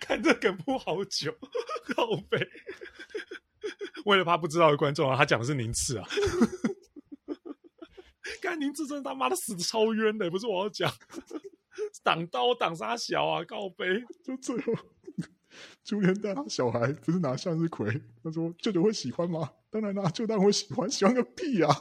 [0.01, 1.35] 看这梗铺好久，
[1.97, 2.39] 好悲。
[4.05, 6.07] 为了怕不知道的观众啊，他讲的是宁次啊。
[8.41, 10.93] 干宁次真的他妈的死的超冤的，不是我要讲，
[12.03, 14.03] 挡刀挡杀小啊，告杯。
[14.25, 14.73] 就最后，
[15.85, 19.53] 朱莲带他小孩不是拿向日葵，他说舅舅会喜欢吗？
[19.71, 21.75] 当然啦，舅当然会喜欢，喜欢个屁啊！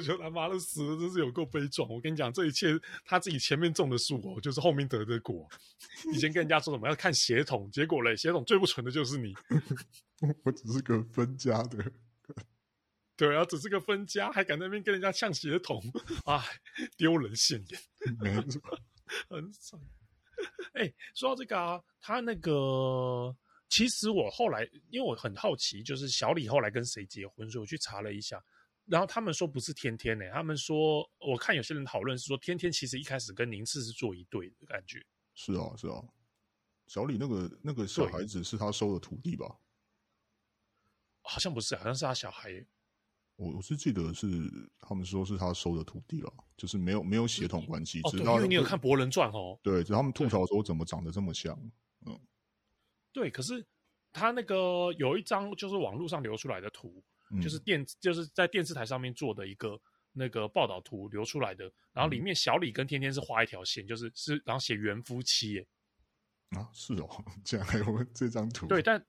[0.00, 1.88] 舅舅他妈的死了，真是有够悲壮。
[1.88, 2.68] 我跟你讲，这一切
[3.04, 5.48] 他自己前面种的树哦，就是后面得的果。
[6.12, 9.34] 以前跟人家说什么要看血统，结果嘞，血统最不纯的就是你。
[10.44, 11.92] 我只是个分家的，
[13.16, 15.82] 对啊，只是个分家，还敢在那边跟人家呛血统，
[16.26, 16.40] 哎，
[16.96, 17.80] 丢人现眼，
[18.20, 18.60] 没错，
[19.28, 19.78] 很惨。
[20.72, 23.36] 哎，说到这个啊，他那个，
[23.68, 28.42] 其实我后来因为我很好奇，就是小李后来跟谁结婚，所以我去查了一下。
[28.86, 35.04] 然后他们说不是天天呢、欸，他们说我看有些人讨论是说天天其实一开始跟宁次是做一对的感觉。
[35.34, 36.04] 是啊，是啊，
[36.86, 39.58] 小李那个那个小孩子是他收的徒弟吧？
[41.22, 42.64] 好像不是，好像是他小孩。
[43.36, 44.28] 我我是记得是
[44.78, 48.00] 他们说是他收的徒弟了，就是没有没有血统关系。
[48.04, 49.58] 哦，对，因为你有看《博人传》哦。
[49.62, 51.58] 对，就他们吐槽说怎么长得这么像？
[52.06, 52.20] 嗯，
[53.12, 53.66] 对，可是
[54.12, 57.02] 他那个有一张就是网络上流出来的图。
[57.42, 59.80] 就是电就是在电视台上面做的一个
[60.12, 65.66] 那个报道图流出来的，然后里面小李跟天天是画一条线，就是是然后写原夫妻耶
[66.50, 68.66] 啊，是哦， 竟然还有这张图。
[68.66, 69.04] 对，但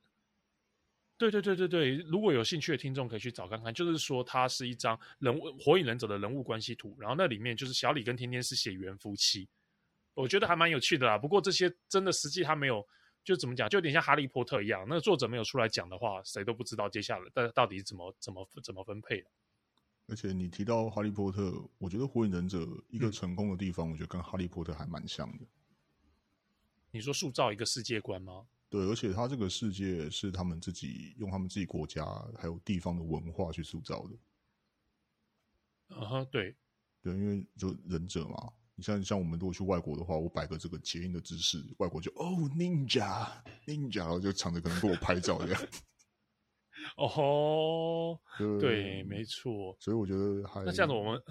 [1.17, 9.47] 对对对对对，如果有兴趣的听众可以去找看看，就是说它是一张人物火影忍者的人物关系图，然后那里面就是小李跟天天是写原夫妻，
[10.13, 11.17] 我觉得还蛮有趣的啦。
[11.17, 12.87] 不过这些真的实际他没有。
[13.25, 19.29] 就怎么讲，就有点像哈利波特一样，那个作者没有出来讲的话，谁都不知道接下来但到底怎么怎么怎么分配的。
[20.07, 25.45] 而且你提到哈利波特，我觉得火影忍者一个成功的地方，嗯、我觉得跟哈利波特还蛮像的。
[26.91, 28.45] 你说塑造一个世界观吗？
[28.69, 32.05] 对，而且他这个世界是他们自己用他们自己国家
[32.37, 35.95] 还有地方的文化去塑造的。
[35.95, 36.55] 啊哈，对，
[37.01, 38.53] 对，因为就忍者嘛。
[38.75, 43.27] 你像像我们如果去外国的话，我摆个这个结印的姿势，外国就哦，ninja
[43.65, 45.61] ninja，然后就抢着可能给我拍照这样。
[46.97, 48.21] 哦，吼，
[48.59, 49.75] 对，没错。
[49.79, 51.21] 所以我觉得还那这样子，我们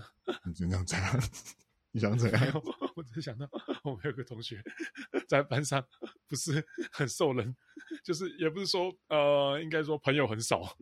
[0.45, 1.21] 你怎样怎样？
[1.93, 2.63] 你想怎样？
[2.97, 3.49] 我只是想到，
[3.85, 4.61] 我们有个同学
[5.29, 5.87] 在班上
[6.29, 7.55] 不是 很受人，
[8.03, 10.77] 就是也不是说呃，应该说朋友很少，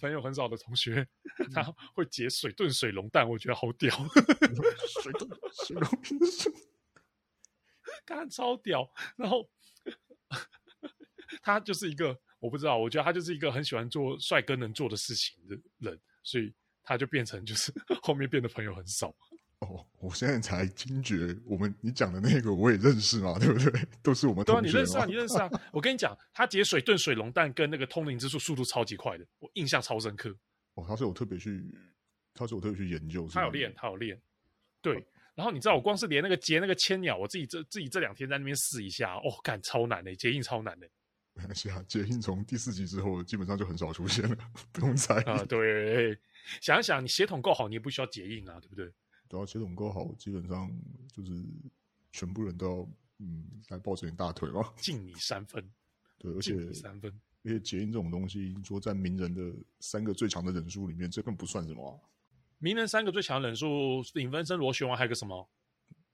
[0.00, 1.06] 朋友很少的同学，
[1.52, 1.62] 他
[1.94, 3.94] 会解水遁水龙蛋，我觉得好屌。
[5.02, 6.62] 水遁水龙蛋，
[8.04, 8.90] 干超屌。
[9.16, 9.48] 然后
[11.42, 16.52] 他就是一个，我不知道，我觉得他就是一个很喜欢做帅哥能做的事情的人，所以
[16.82, 19.14] 他就变成就是后面变得朋友很少。
[19.66, 23.80] 哦，我现在才惊觉，我们你讲的那个我也认识嘛，对不对？
[24.02, 24.44] 都是我们。
[24.44, 25.48] 对啊，你认识啊，你认识啊。
[25.72, 30.34] 我跟你讲，他解水遁水龙蛋跟那个通灵之术速度超级快的，我印象超深刻。
[30.74, 31.64] 哦，他是我特别去，
[32.34, 34.20] 他是我特别去研究，他有练，他有练。
[34.80, 35.02] 对，哦、
[35.36, 40.88] 然后你知道，我光是连那个结那个千鸟，我自己这自己这两天在那边试一下，哦，干超难的，结印超难的。
[41.34, 44.36] 没关系啊，结印从第四集之后基本上就很少出现了，
[44.70, 45.42] 不用猜啊。
[45.44, 46.18] 对，
[46.60, 48.92] 想一想，你血统够好，你也不需要结印啊，对不对？
[49.32, 50.70] 只要血统够好，基本上
[51.10, 51.42] 就是
[52.12, 52.88] 全部人都要
[53.20, 55.66] 嗯来抱着你大腿嘛， 敬你三分。
[56.18, 57.10] 对，而且三分，
[57.42, 61.96] 而且结印这种东西，你说在名人的三个最强的忍术里面，这更不算什么啊。
[62.58, 65.48] 名人三个最强的忍术，影分身、螺旋丸，还有个什么？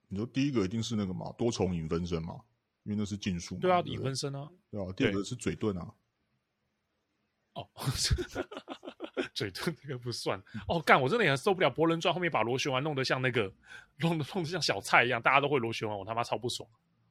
[0.07, 2.41] 你说第一个一定是那个嘛，多重影分身嘛。
[2.85, 4.93] 因为那是禁术，对啊，影分身啊，对啊。
[4.93, 5.93] 第二个是嘴遁啊，
[7.55, 7.69] 哦，
[9.39, 10.81] 嘴遁 那个不算哦。
[10.81, 13.43] 干，我真的也受不了《博人传》后面把螺旋丸弄得像那个，
[13.99, 16.69] 弄得弄得像小菜一样，大家都会螺旋丸，我他妈超不爽。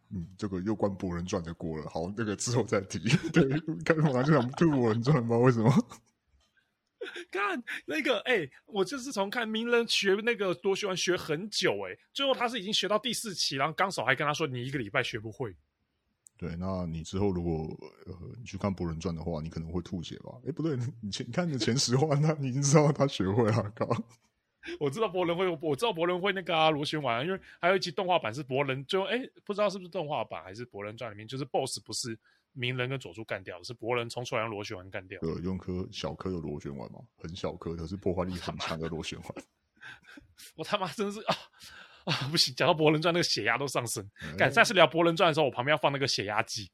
[0.10, 1.90] 嗯，这个又关《博人传》的锅了。
[1.90, 3.00] 好，那个之后再提。
[3.32, 3.48] 对，
[3.86, 5.72] 开马上就想吐《博人传》，不知道为什么。
[7.32, 15.56] 看那个，哎、欸，我就是从看鸣人学那个螺旋丸学很久、欸，哎，最后他是已经学到第四期，然后纲手还跟他说：“你一个礼拜学不会。”
[16.38, 17.76] 对，那你之后如果
[18.06, 20.32] 呃你去看《博人传》的话，你可能会吐血吧？
[20.48, 23.72] 哎，不对， 你前你看你的前十话，那你已经知道他学会了。
[23.76, 23.88] 靠，
[24.80, 32.18] 我知道博人会，我知道博人会那个啊螺旋丸，因为还有一集动画版是博人，就哎不知道是不是动画版还是《博人传》里面，就是 BOSS 不是
[32.54, 35.20] 鸣人跟佐助干掉，是博人冲出来用螺旋丸干掉。
[35.22, 39.44] 对，用颗小颗的螺旋丸嘛，很小颗，可是破坏力很强的螺旋丸。
[40.56, 41.36] 我他妈真是啊！
[42.08, 42.56] 啊，不行！
[42.56, 44.04] 讲到《博人传》，那个血压都上升。
[44.38, 46.72] 赶再次聊《博人传》的时候，我旁边要放那个血压计，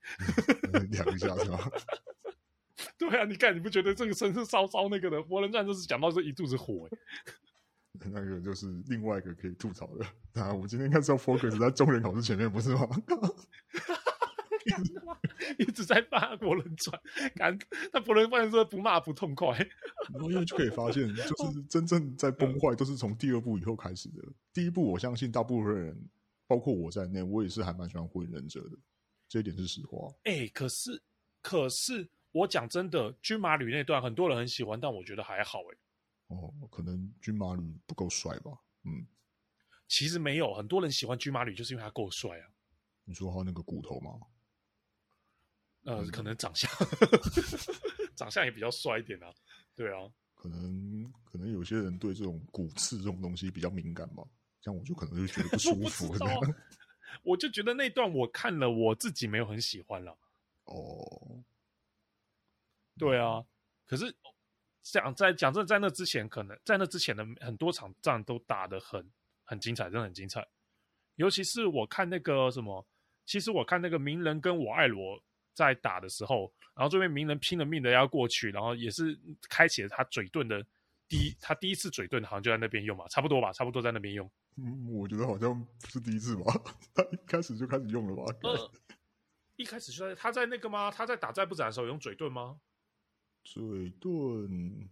[0.92, 1.70] 量一下是吧？
[3.00, 5.18] 对啊，你看，你不觉得这个声是烧烧那个的？
[5.24, 6.88] 《博人传》就是讲到这一肚子火，
[8.12, 10.06] 那个就是另外一个可以吐槽的。
[10.42, 12.88] 啊，我们今天应该是要 focus 在中原考试前面，不是吗？
[15.60, 17.00] 一直在骂《国人传》，
[17.36, 17.58] 敢
[17.92, 19.58] 那《国人传》说不骂不痛快。
[20.12, 24.24] 然后因为就可以发现，就是真正在崩坏都是从第二部以后开始的。
[24.54, 26.10] 第一部，我相信大部分人，
[26.48, 28.78] 包括我在内，我也是还蛮喜欢《火影忍者》的，
[29.28, 30.08] 这一点是实话。
[30.24, 31.02] 哎、欸，可是，
[31.42, 35.60] 可是我讲真的，军马旅那段很多人很喜欢，但我觉得还好。
[35.60, 35.78] 哎，
[36.28, 38.52] 哦，可能军马旅不够帅吧？
[38.86, 39.06] 嗯，
[39.88, 42.48] 其实没有，很多人喜欢军马旅，就是因为他够帅啊。
[43.06, 44.20] 你说他那个骨头吗？
[45.86, 46.70] 呃，可能长相，
[48.16, 49.34] 长相也比较帅一点啊。
[49.76, 54.24] 对啊，可能可能有些人对这种骨刺这种东西比较敏感吧。
[54.62, 56.14] 像我就可能就觉得不舒 服。
[56.14, 56.56] 我，
[57.34, 60.18] 我就觉得那段我看了，我自己没有很喜欢了。
[60.66, 61.44] 哦，
[62.98, 63.44] 对啊。
[63.86, 64.16] 可是
[64.84, 69.12] 讲在讲真，在那之前，可能在那之前的很多场仗都打得很
[69.44, 70.48] 很精彩，真的很精彩。
[71.16, 72.88] 尤其是我看那个什么，
[73.26, 75.22] 其实我看那个鸣人跟我爱罗。
[75.54, 79.18] 在打的时候，然后这边鸣人拼了命的要过去，然后也是
[79.50, 80.66] 开启了他嘴遁的
[81.08, 84.30] 第一，他第一次嘴遁好像就在那边用嘛，差不多吧，差不多在那边用。
[84.56, 86.44] 嗯，我觉得好像不是第一次吧，
[86.94, 88.36] 他一开始就开始用了吧？
[88.44, 88.72] 呃，
[89.56, 90.92] 一开始就在他在那个吗？
[90.92, 92.60] 他在打再不斩的时候用嘴遁吗？
[93.44, 93.62] 嘴
[94.00, 94.88] 遁，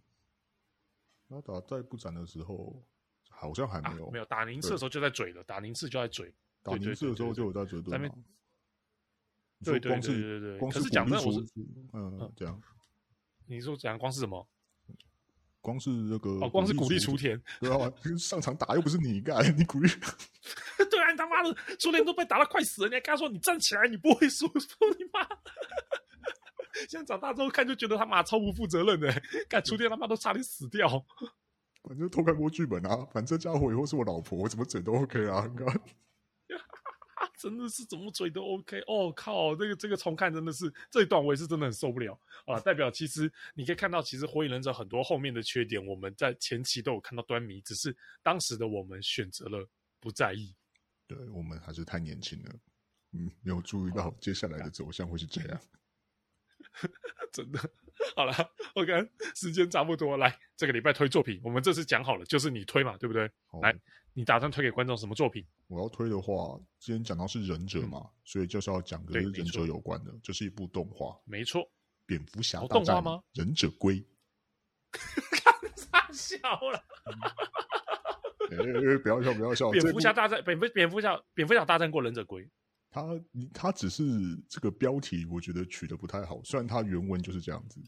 [1.28, 2.84] 他打再不斩的时候
[3.30, 8.14] 好像还没有，啊、没有打宁次的时候就在嘴了，打宁次就在嘴，打宁次的时候就有在嘴遁吗？
[9.64, 11.38] 对对对对对，光是可是讲真的，我是
[11.92, 12.60] 嗯这样。
[13.46, 14.48] 你说讲光是什么？
[15.60, 19.88] 光是那个哦，光是鼓励雏田，对啊，上场打又不是你干，你鼓励。
[20.90, 25.20] 对啊，你他妈的雏田都被打到快死了，你还跟他说你站起来，你不会输，说你妈！
[26.88, 30.88] 现在长大之后看就觉得他妈超不负责任的，干雏田他妈都差点死掉。
[31.84, 35.46] 反正偷看过剧本啊，反正这家伙以后是我老婆，我怎么整都 OK 啊，
[37.38, 39.54] 真的是怎么嘴都 OK 哦，靠！
[39.56, 42.58] 这个这个重看真的是这一段我也是真的很受不了啊！
[42.60, 49.68] 代表其实你可以看到，其实火影忍者很多后面的缺点，我们在前期都有看到端倪，只是当时的我们选择了
[50.00, 50.54] 不在意。
[51.06, 52.54] 对，我们还是太年轻了，
[53.12, 55.60] 嗯，没有注意到接下来的走向会是这样。
[57.32, 57.70] 真的，
[58.16, 58.32] 好了
[58.74, 58.92] ，OK，
[59.34, 63.30] 时间差不多，来这个礼拜推作品，我们这次讲好了，就是你推嘛，对不对？
[63.62, 63.74] 来。
[64.14, 65.42] 你打算推给观众什么作品？
[65.68, 71.66] 我要推的话，今天讲到是忍者嘛，嗯、所以就是要讲跟忍者有关的，这是一部动画，没错，
[72.04, 74.04] 蝙蝠侠大战忍者龟。
[75.90, 76.36] 太笑
[76.70, 76.84] 了！
[79.02, 79.70] 不要笑，不要笑！
[79.70, 82.46] 蝙蝠侠大战蝙蝠蝙蝠侠蝙蝠侠大战过忍者龟。
[82.92, 83.20] 他
[83.54, 84.04] 他只是
[84.48, 86.40] 这个标题，我觉得取得不太好。
[86.44, 87.80] 虽然他原文就是这样子。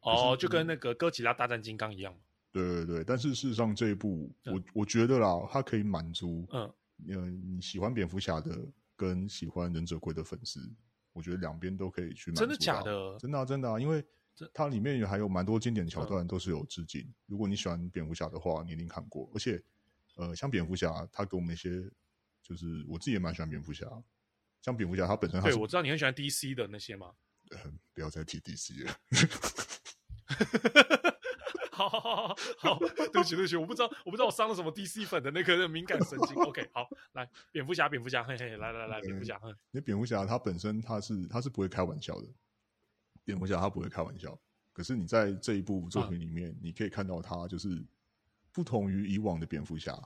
[0.00, 2.12] 哦，就跟那个哥吉拉大战金刚一样。
[2.52, 6.74] 对对对，但是事实上这一部，嗯、我我觉得啦，它可以满足，嗯，
[7.54, 8.66] 你喜欢蝙蝠侠的
[8.96, 10.58] 跟喜欢忍者龟的粉丝，
[11.12, 12.40] 我觉得两边都可以去满足。
[12.40, 13.16] 真的假的？
[13.20, 14.04] 真的啊，真的啊，因为
[14.52, 17.02] 它里面也还有蛮多经典桥段都是有致敬。
[17.02, 19.30] 嗯、如果你喜欢蝙蝠侠的话，你一定看过。
[19.32, 19.62] 而且，
[20.16, 21.88] 呃，像蝙蝠侠，他给我们一些，
[22.50, 23.86] 就是我自己也蛮喜欢蝙蝠侠，
[24.60, 27.14] 像蝙蝠侠，他本身他对我知道你很喜欢 DC 的那些嘛。
[27.52, 27.58] 呃，
[27.94, 28.92] 不要再提 DC 了。
[31.70, 36.34] 好好好好好，对不起对不起，我不知道我不知道我伤了什么 DC 粉的那个敏感神经。
[36.42, 42.26] OK，好，来蝙蝠侠蝙蝠侠，嘿嘿，来来来蝙蝠侠，因为蝙蝠侠他本身他是他是不会开玩笑的，
[43.24, 44.36] 蝙蝠侠他不会开玩笑。
[44.72, 47.86] 可是你在这一部作品里面，啊、你可以看到他就是
[48.52, 49.96] 不同于以往的蝙蝠侠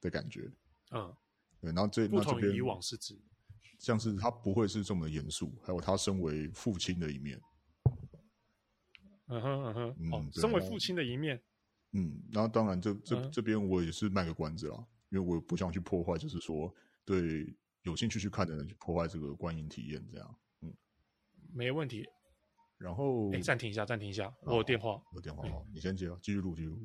[0.00, 0.50] 的感觉。
[0.90, 1.14] 嗯，
[1.62, 3.16] 对，然后这不同于以往是指
[3.78, 7.40] 像是他不会是这么严肃，还有他身为父亲的一面。
[9.28, 11.40] 嗯哼嗯哼，哦，身为父亲的一面，
[11.92, 20.74] 嗯，然后当然这这这边我也是卖个关子啦，因为我不想去破坏，就是说对有兴趣去看的人去破坏这个观影体验，这样，嗯，
[21.54, 22.06] 没问题。
[22.76, 26.80] 然后，哎，暂停一下，暂停一下，我有电话，有电话，好，你先接，继续录，继续录。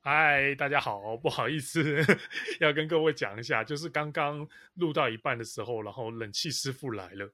[0.00, 1.82] 嗨，大家好，不好意思，
[2.60, 7.28] 要跟各位讲一下，就是刚刚录到一半的时候，然后冷气师傅来了。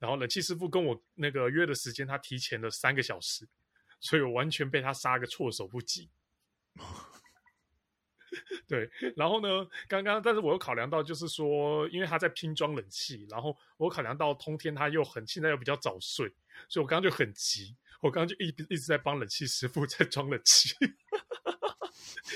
[0.00, 3.46] 然后冷气师傅跟我那个约的时间，他提前了三个小时，
[4.00, 6.10] 所以我完全被他杀个措手不及。
[8.66, 16.28] 对，然后呢，刚刚但是我又考量到，就是说，因为他在拼装冷气，然后我考量到通天他又很现在又比较早睡，
[16.68, 20.74] 所以我刚刚就很急，我刚刚就一一直在帮冷气师傅 在装冷气，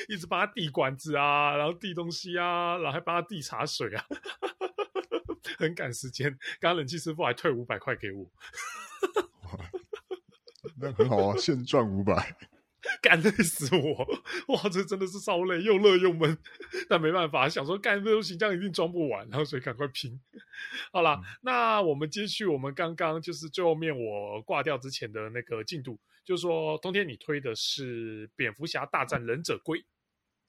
[0.09, 4.05] 一直帮他递管子啊，然后递东西啊，然后还帮他递茶水啊。
[5.59, 8.29] 很赶时间，刚刚冷气师傅还退五百块给我，
[10.81, 12.35] 那很好啊，现赚五百，
[13.01, 14.55] 干累死我！
[14.55, 16.37] 哇，这真的是超累，又热又闷，
[16.89, 20.19] 但没办法，想说干这东西这样一定装不完，然后所以赶快拼。
[20.91, 29.85] 好啦，嗯、那我们接续我们刚刚就是最后面我挂掉之前的那个进度，就是说冬天你推的是蝙蝠侠大战忍者龟。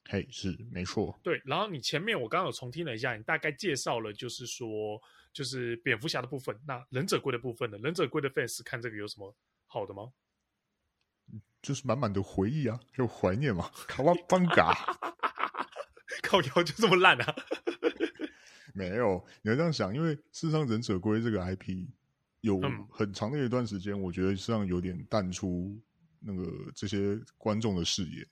[0.07, 1.19] 嘿是没错。
[1.23, 5.01] 对，然后你前面我刚刚有重听了一下，你大概介绍了，就是说，
[5.33, 7.77] 就是蝙蝠侠的部分，那忍者龟的部分呢？
[7.81, 10.13] 忍者龟的 fans 看这个有什么好的吗？
[11.61, 13.71] 就是满满的回忆啊，有怀念嘛。
[13.89, 14.71] 卡哇邦嘎，
[16.21, 17.35] 靠腰就这么烂啊？
[18.75, 21.87] 没有，你要这样想，因为事实上忍者龟这个 IP
[22.45, 25.75] 有很长的一段时间，嗯、我觉得实际上有点淡出
[26.19, 28.27] 那个这些观众的视野。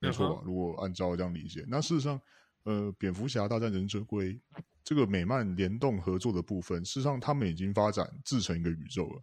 [0.00, 0.42] 没错吧？
[0.44, 2.20] 如果按照这样理解，那事实上，
[2.64, 4.38] 呃，蝙蝠侠大战忍者龟
[4.82, 9.22] 这个美漫联动合作的部分，事实上他们已经发展制成一个宇宙了，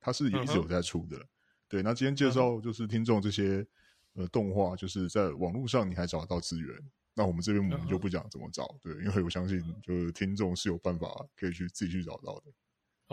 [0.00, 1.20] 它是一直有在出的。
[1.68, 3.66] 对，那今天介绍就是听众这些
[4.14, 6.74] 呃动画，就是在网络上你还找得到资源。
[7.14, 11.06] 那我们这边我们就不讲怎么找，对，因为我相信就是听众是有办法
[11.36, 12.52] 可以去自己去找到的。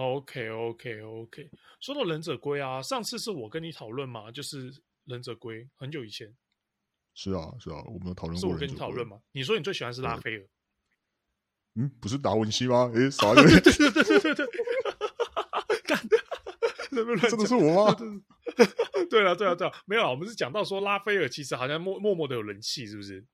[0.02, 1.50] OK，OK，OK。
[1.80, 4.74] 说到忍者龟啊，上次是我跟你讨论嘛，就是
[5.06, 6.36] 忍者龟很久以前。
[7.14, 8.40] 是啊，是啊，我们有讨论过。
[8.40, 9.22] 是我跟你讨论吗？
[9.32, 10.48] 你说你最喜欢是拉斐尔。
[11.76, 12.92] 嗯，不是达文西吗？
[12.94, 13.34] 诶，啥？
[13.36, 14.48] 对对对对对对。
[15.84, 16.18] 干的，
[17.30, 17.96] 真的是我吗？
[19.10, 20.10] 对啊，对啊，对啊，没有啊。
[20.10, 23.26] 我们是讲到说拉斐尔其实好像默默默的有人气，是不是？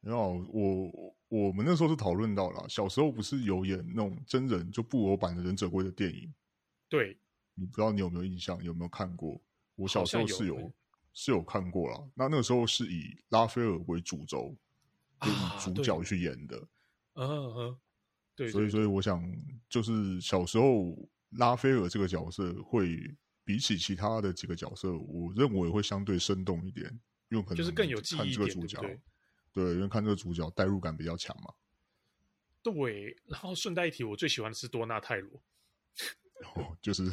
[0.00, 6.32] 没有，我我们那时候是讨论到了，小时候不是有演那种真人就布偶版的忍者龟的电影？
[6.88, 7.16] 对，
[7.54, 8.62] 你不知道你有没有印象？
[8.62, 9.40] 有没有看过？
[9.74, 10.72] 我小时候是有。
[11.16, 14.52] 是有看过了，那那个时候是以拉斐尔为主轴，
[15.20, 16.56] 就以主角去演的，
[17.12, 17.78] 嗯嗯嗯，
[18.34, 19.22] 对，所以所以我想，
[19.68, 20.92] 就是小时候
[21.38, 22.98] 拉斐尔这个角色会
[23.44, 26.84] 比起其他的几个角色，我认为会相对生动一点，
[27.28, 29.00] 因为可能就是更有记忆点，主角对，
[29.54, 31.54] 对，因为看这个主角代入感比较强嘛。
[32.62, 35.30] 对，然后顺带一提，我最喜欢的是多纳泰罗。
[36.56, 37.04] 哦，就是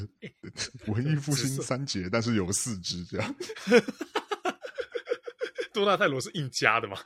[0.88, 3.36] 文艺复兴三杰，但是有四只这样。
[5.72, 6.98] 多纳泰罗是硬加的嘛？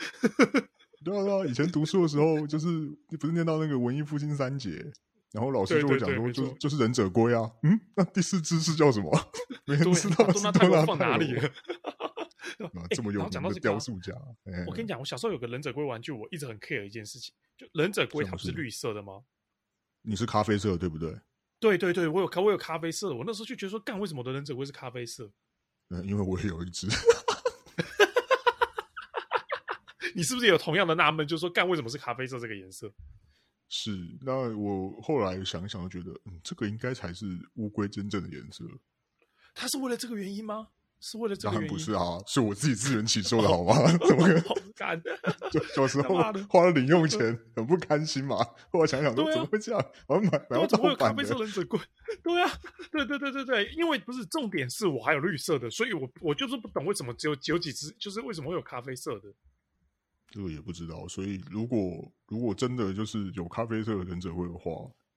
[1.04, 2.68] 对啊，对啊，以前读书的时候，就是
[3.10, 4.92] 你不是念到那个文艺复兴三杰，
[5.32, 7.52] 然后老师就会讲说，就就是忍者龟啊。
[7.64, 9.12] 嗯，那第四只是叫什么？
[9.68, 10.26] 没人知道。
[10.32, 11.52] 多纳泰罗放哪里了？
[12.90, 14.14] 这么有名的雕塑家。
[14.68, 19.24] 我跟你讲，我小时候有个忍者龟玩具，我一直很 care 一件事情，就忍者龟它不是绿色的吗？
[20.02, 21.20] 你是咖啡色对不对？
[21.60, 23.16] 对对对，我有咖，我有咖啡色的。
[23.16, 25.32] 我那时候就觉得说，干，为什么我的忍者龟是咖啡色？
[25.90, 26.88] 嗯，因为我也有一只。
[30.16, 31.28] 你是不是也有同样的纳闷？
[31.28, 32.94] 就是说，干，为什么是咖啡色这个颜色？
[33.68, 33.92] 是，
[34.22, 37.26] 那我后来想一想，就觉得，嗯，这个应该才是
[37.56, 38.64] 乌龟真正的颜色。
[39.54, 40.70] 它是为了这个原因吗？
[41.08, 41.68] 是为了这个原因？
[41.68, 43.76] 当然不是啊，是我自己自圆其说的 好吗？
[44.08, 44.44] 怎么可能？
[44.76, 45.00] 干，
[45.54, 46.16] 就小时候
[46.50, 48.38] 花了零用钱，很不甘心嘛。
[48.72, 49.86] 后来想想说，怎么会这样？
[50.08, 50.68] 我买，买到盗版的。
[50.68, 51.80] 怎么会有咖啡色忍者龟？
[52.24, 52.52] 对啊，
[52.92, 59.32] 对对对对对，因为不是重点是我还有绿色的，所以我我就是不懂为什么只有只有几只，就是为什么会有咖啡色的？
[60.32, 61.08] 这个也不知道。
[61.08, 64.72] 所以如果如果真的就是有咖啡色的忍者龟的话，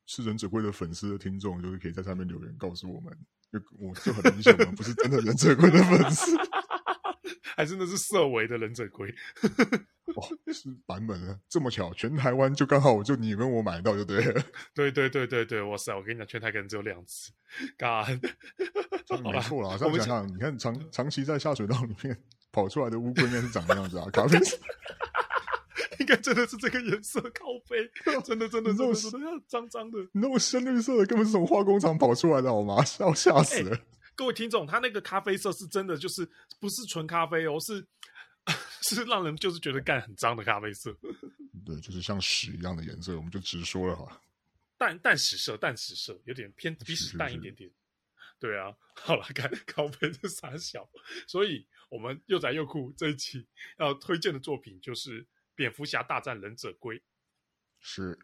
[0.09, 3.17] 是忍者龟的粉丝的听众，就是可以在上面留言告诉我们。
[3.53, 6.37] 就我就很明显，我们不是真的忍者龟的粉丝，
[7.57, 9.15] 还真的是色违的忍者龟。
[10.17, 14.43] 哇，是版本啊，这么巧，全台湾就刚好，就你跟我买到就对了。
[14.75, 15.95] 对对对对对，哇塞！
[15.95, 17.31] 我跟你讲，全台可能只有两只，
[17.77, 18.05] 干，
[19.23, 19.77] 没错啦。
[19.79, 22.19] 这样想想，你看长长期在下水道里面
[22.51, 24.59] 跑出来的乌龟，应该是长那样子啊，咖啡色，
[26.01, 27.89] 应该真的是这个颜色，靠背，
[28.25, 32.77] 真的真的真的真的脏脏的，那种深绿色的，根本是从化工厂跑出来的，好吗？
[33.01, 33.83] 要吓死了、欸！
[34.15, 37.87] 各位听众，他那个咖啡色是真的，就是不是纯咖啡哦，是。
[38.81, 40.91] 是让人就是觉得干很脏的咖啡色，
[41.67, 44.23] 对，就是像屎一样的颜色，我们就直说了哈。
[44.79, 47.69] 淡淡屎色，淡屎色，有点偏比屎淡一点点。
[47.69, 47.75] 是是是
[48.41, 50.89] 对啊，好了，看咖啡的傻小，
[51.27, 53.47] 所以我们又宅又酷这一期
[53.79, 55.23] 要推荐的作品就是
[55.59, 56.97] 《蝙蝠侠大战忍者龟》。
[57.81, 58.17] 是，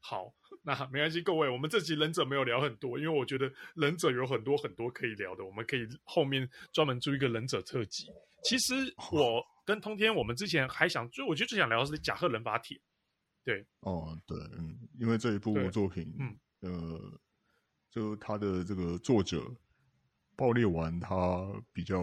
[0.00, 0.32] 好，
[0.62, 8.06] 那没关系，各位，我们这集忍者没有聊很多，因为我觉得忍者有很多很多可以聊的，我们可以后面专门做一个忍者特辑。
[8.44, 8.72] 其实
[9.10, 12.80] 我跟通天，我们之前还想，就我觉得最想聊的是甲贺忍法帖。
[13.42, 17.20] 对，哦，对，嗯，因为这一部作品，嗯，呃，
[17.90, 19.42] 就他的这个作者
[20.36, 22.00] 爆裂丸，他比较，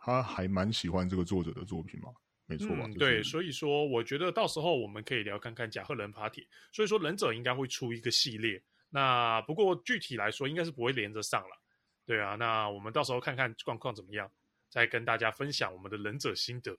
[0.00, 2.12] 他还蛮喜欢这个作者的作品嘛，
[2.48, 2.82] 没错吧？
[2.86, 6.44] 嗯，对，所以说我觉得到时候我们可以聊看看甲贺忍法帖。
[6.72, 11.62] 所以说忍者应该会出一个系列，那不过具体来说应该是不会连着上了。
[12.04, 14.28] 对啊，那我们到时候看看状况怎么样。
[14.70, 16.76] 再跟大家分享我们的忍者心得。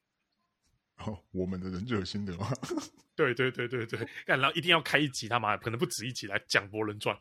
[1.06, 2.47] 哦，我们的忍者心得吗？
[3.16, 7.14] 对对对对对，然后一定要开一集，他妈可能不止一集来讲《博人传》。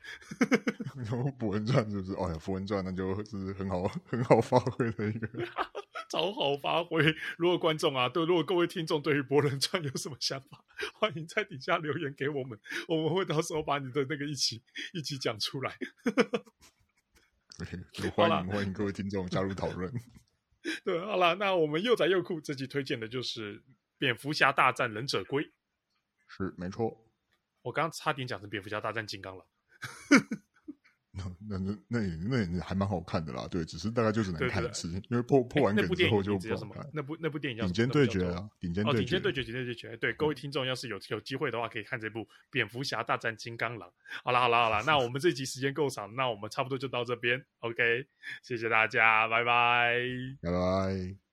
[0.96, 2.12] 然后《博人传》是不是？
[2.12, 5.28] 哦呀，《博人传》那就是很好很好发挥的一个，
[6.08, 7.04] 超好发挥。
[7.36, 10.64] 如果观众啊，对，如果各位听众对于《博人传》有什么想法，
[10.94, 12.56] 欢迎在底下留言给我们，
[12.86, 14.62] 我们会到时候把你的那个一起
[14.92, 15.76] 一起讲出来。
[17.92, 19.92] 对，欢迎欢迎各位听众加入讨论。
[20.84, 23.58] 对，好了，那我们又宅又酷，这集推荐的就是
[23.98, 25.42] 《蝙蝠侠大战忍者龟》。
[26.28, 27.06] 是，没错。
[27.62, 29.46] 我刚刚差点讲成《蝙蝠侠大战金刚》了。
[31.48, 36.88] 那那那也那也还蛮好看的啦，对，只是大概就只能看一次，因为破破完梗之后就不好看。
[36.92, 38.98] 那部那部电影叫《顶尖对决》啊，《顶尖对决》。
[39.00, 39.96] 顶尖对决，顶尖对决。
[39.96, 43.88] 对，各位听众要是有有机会的话，可以看这部《蝙蝠侠大战金刚狼》。
[44.24, 47.44] 好啦好啦好啦，那我们这集时间够长，那我们差不多就到这边。
[47.60, 48.06] OK，
[48.42, 49.98] 谢谢大家，拜拜，
[50.40, 51.27] 拜拜。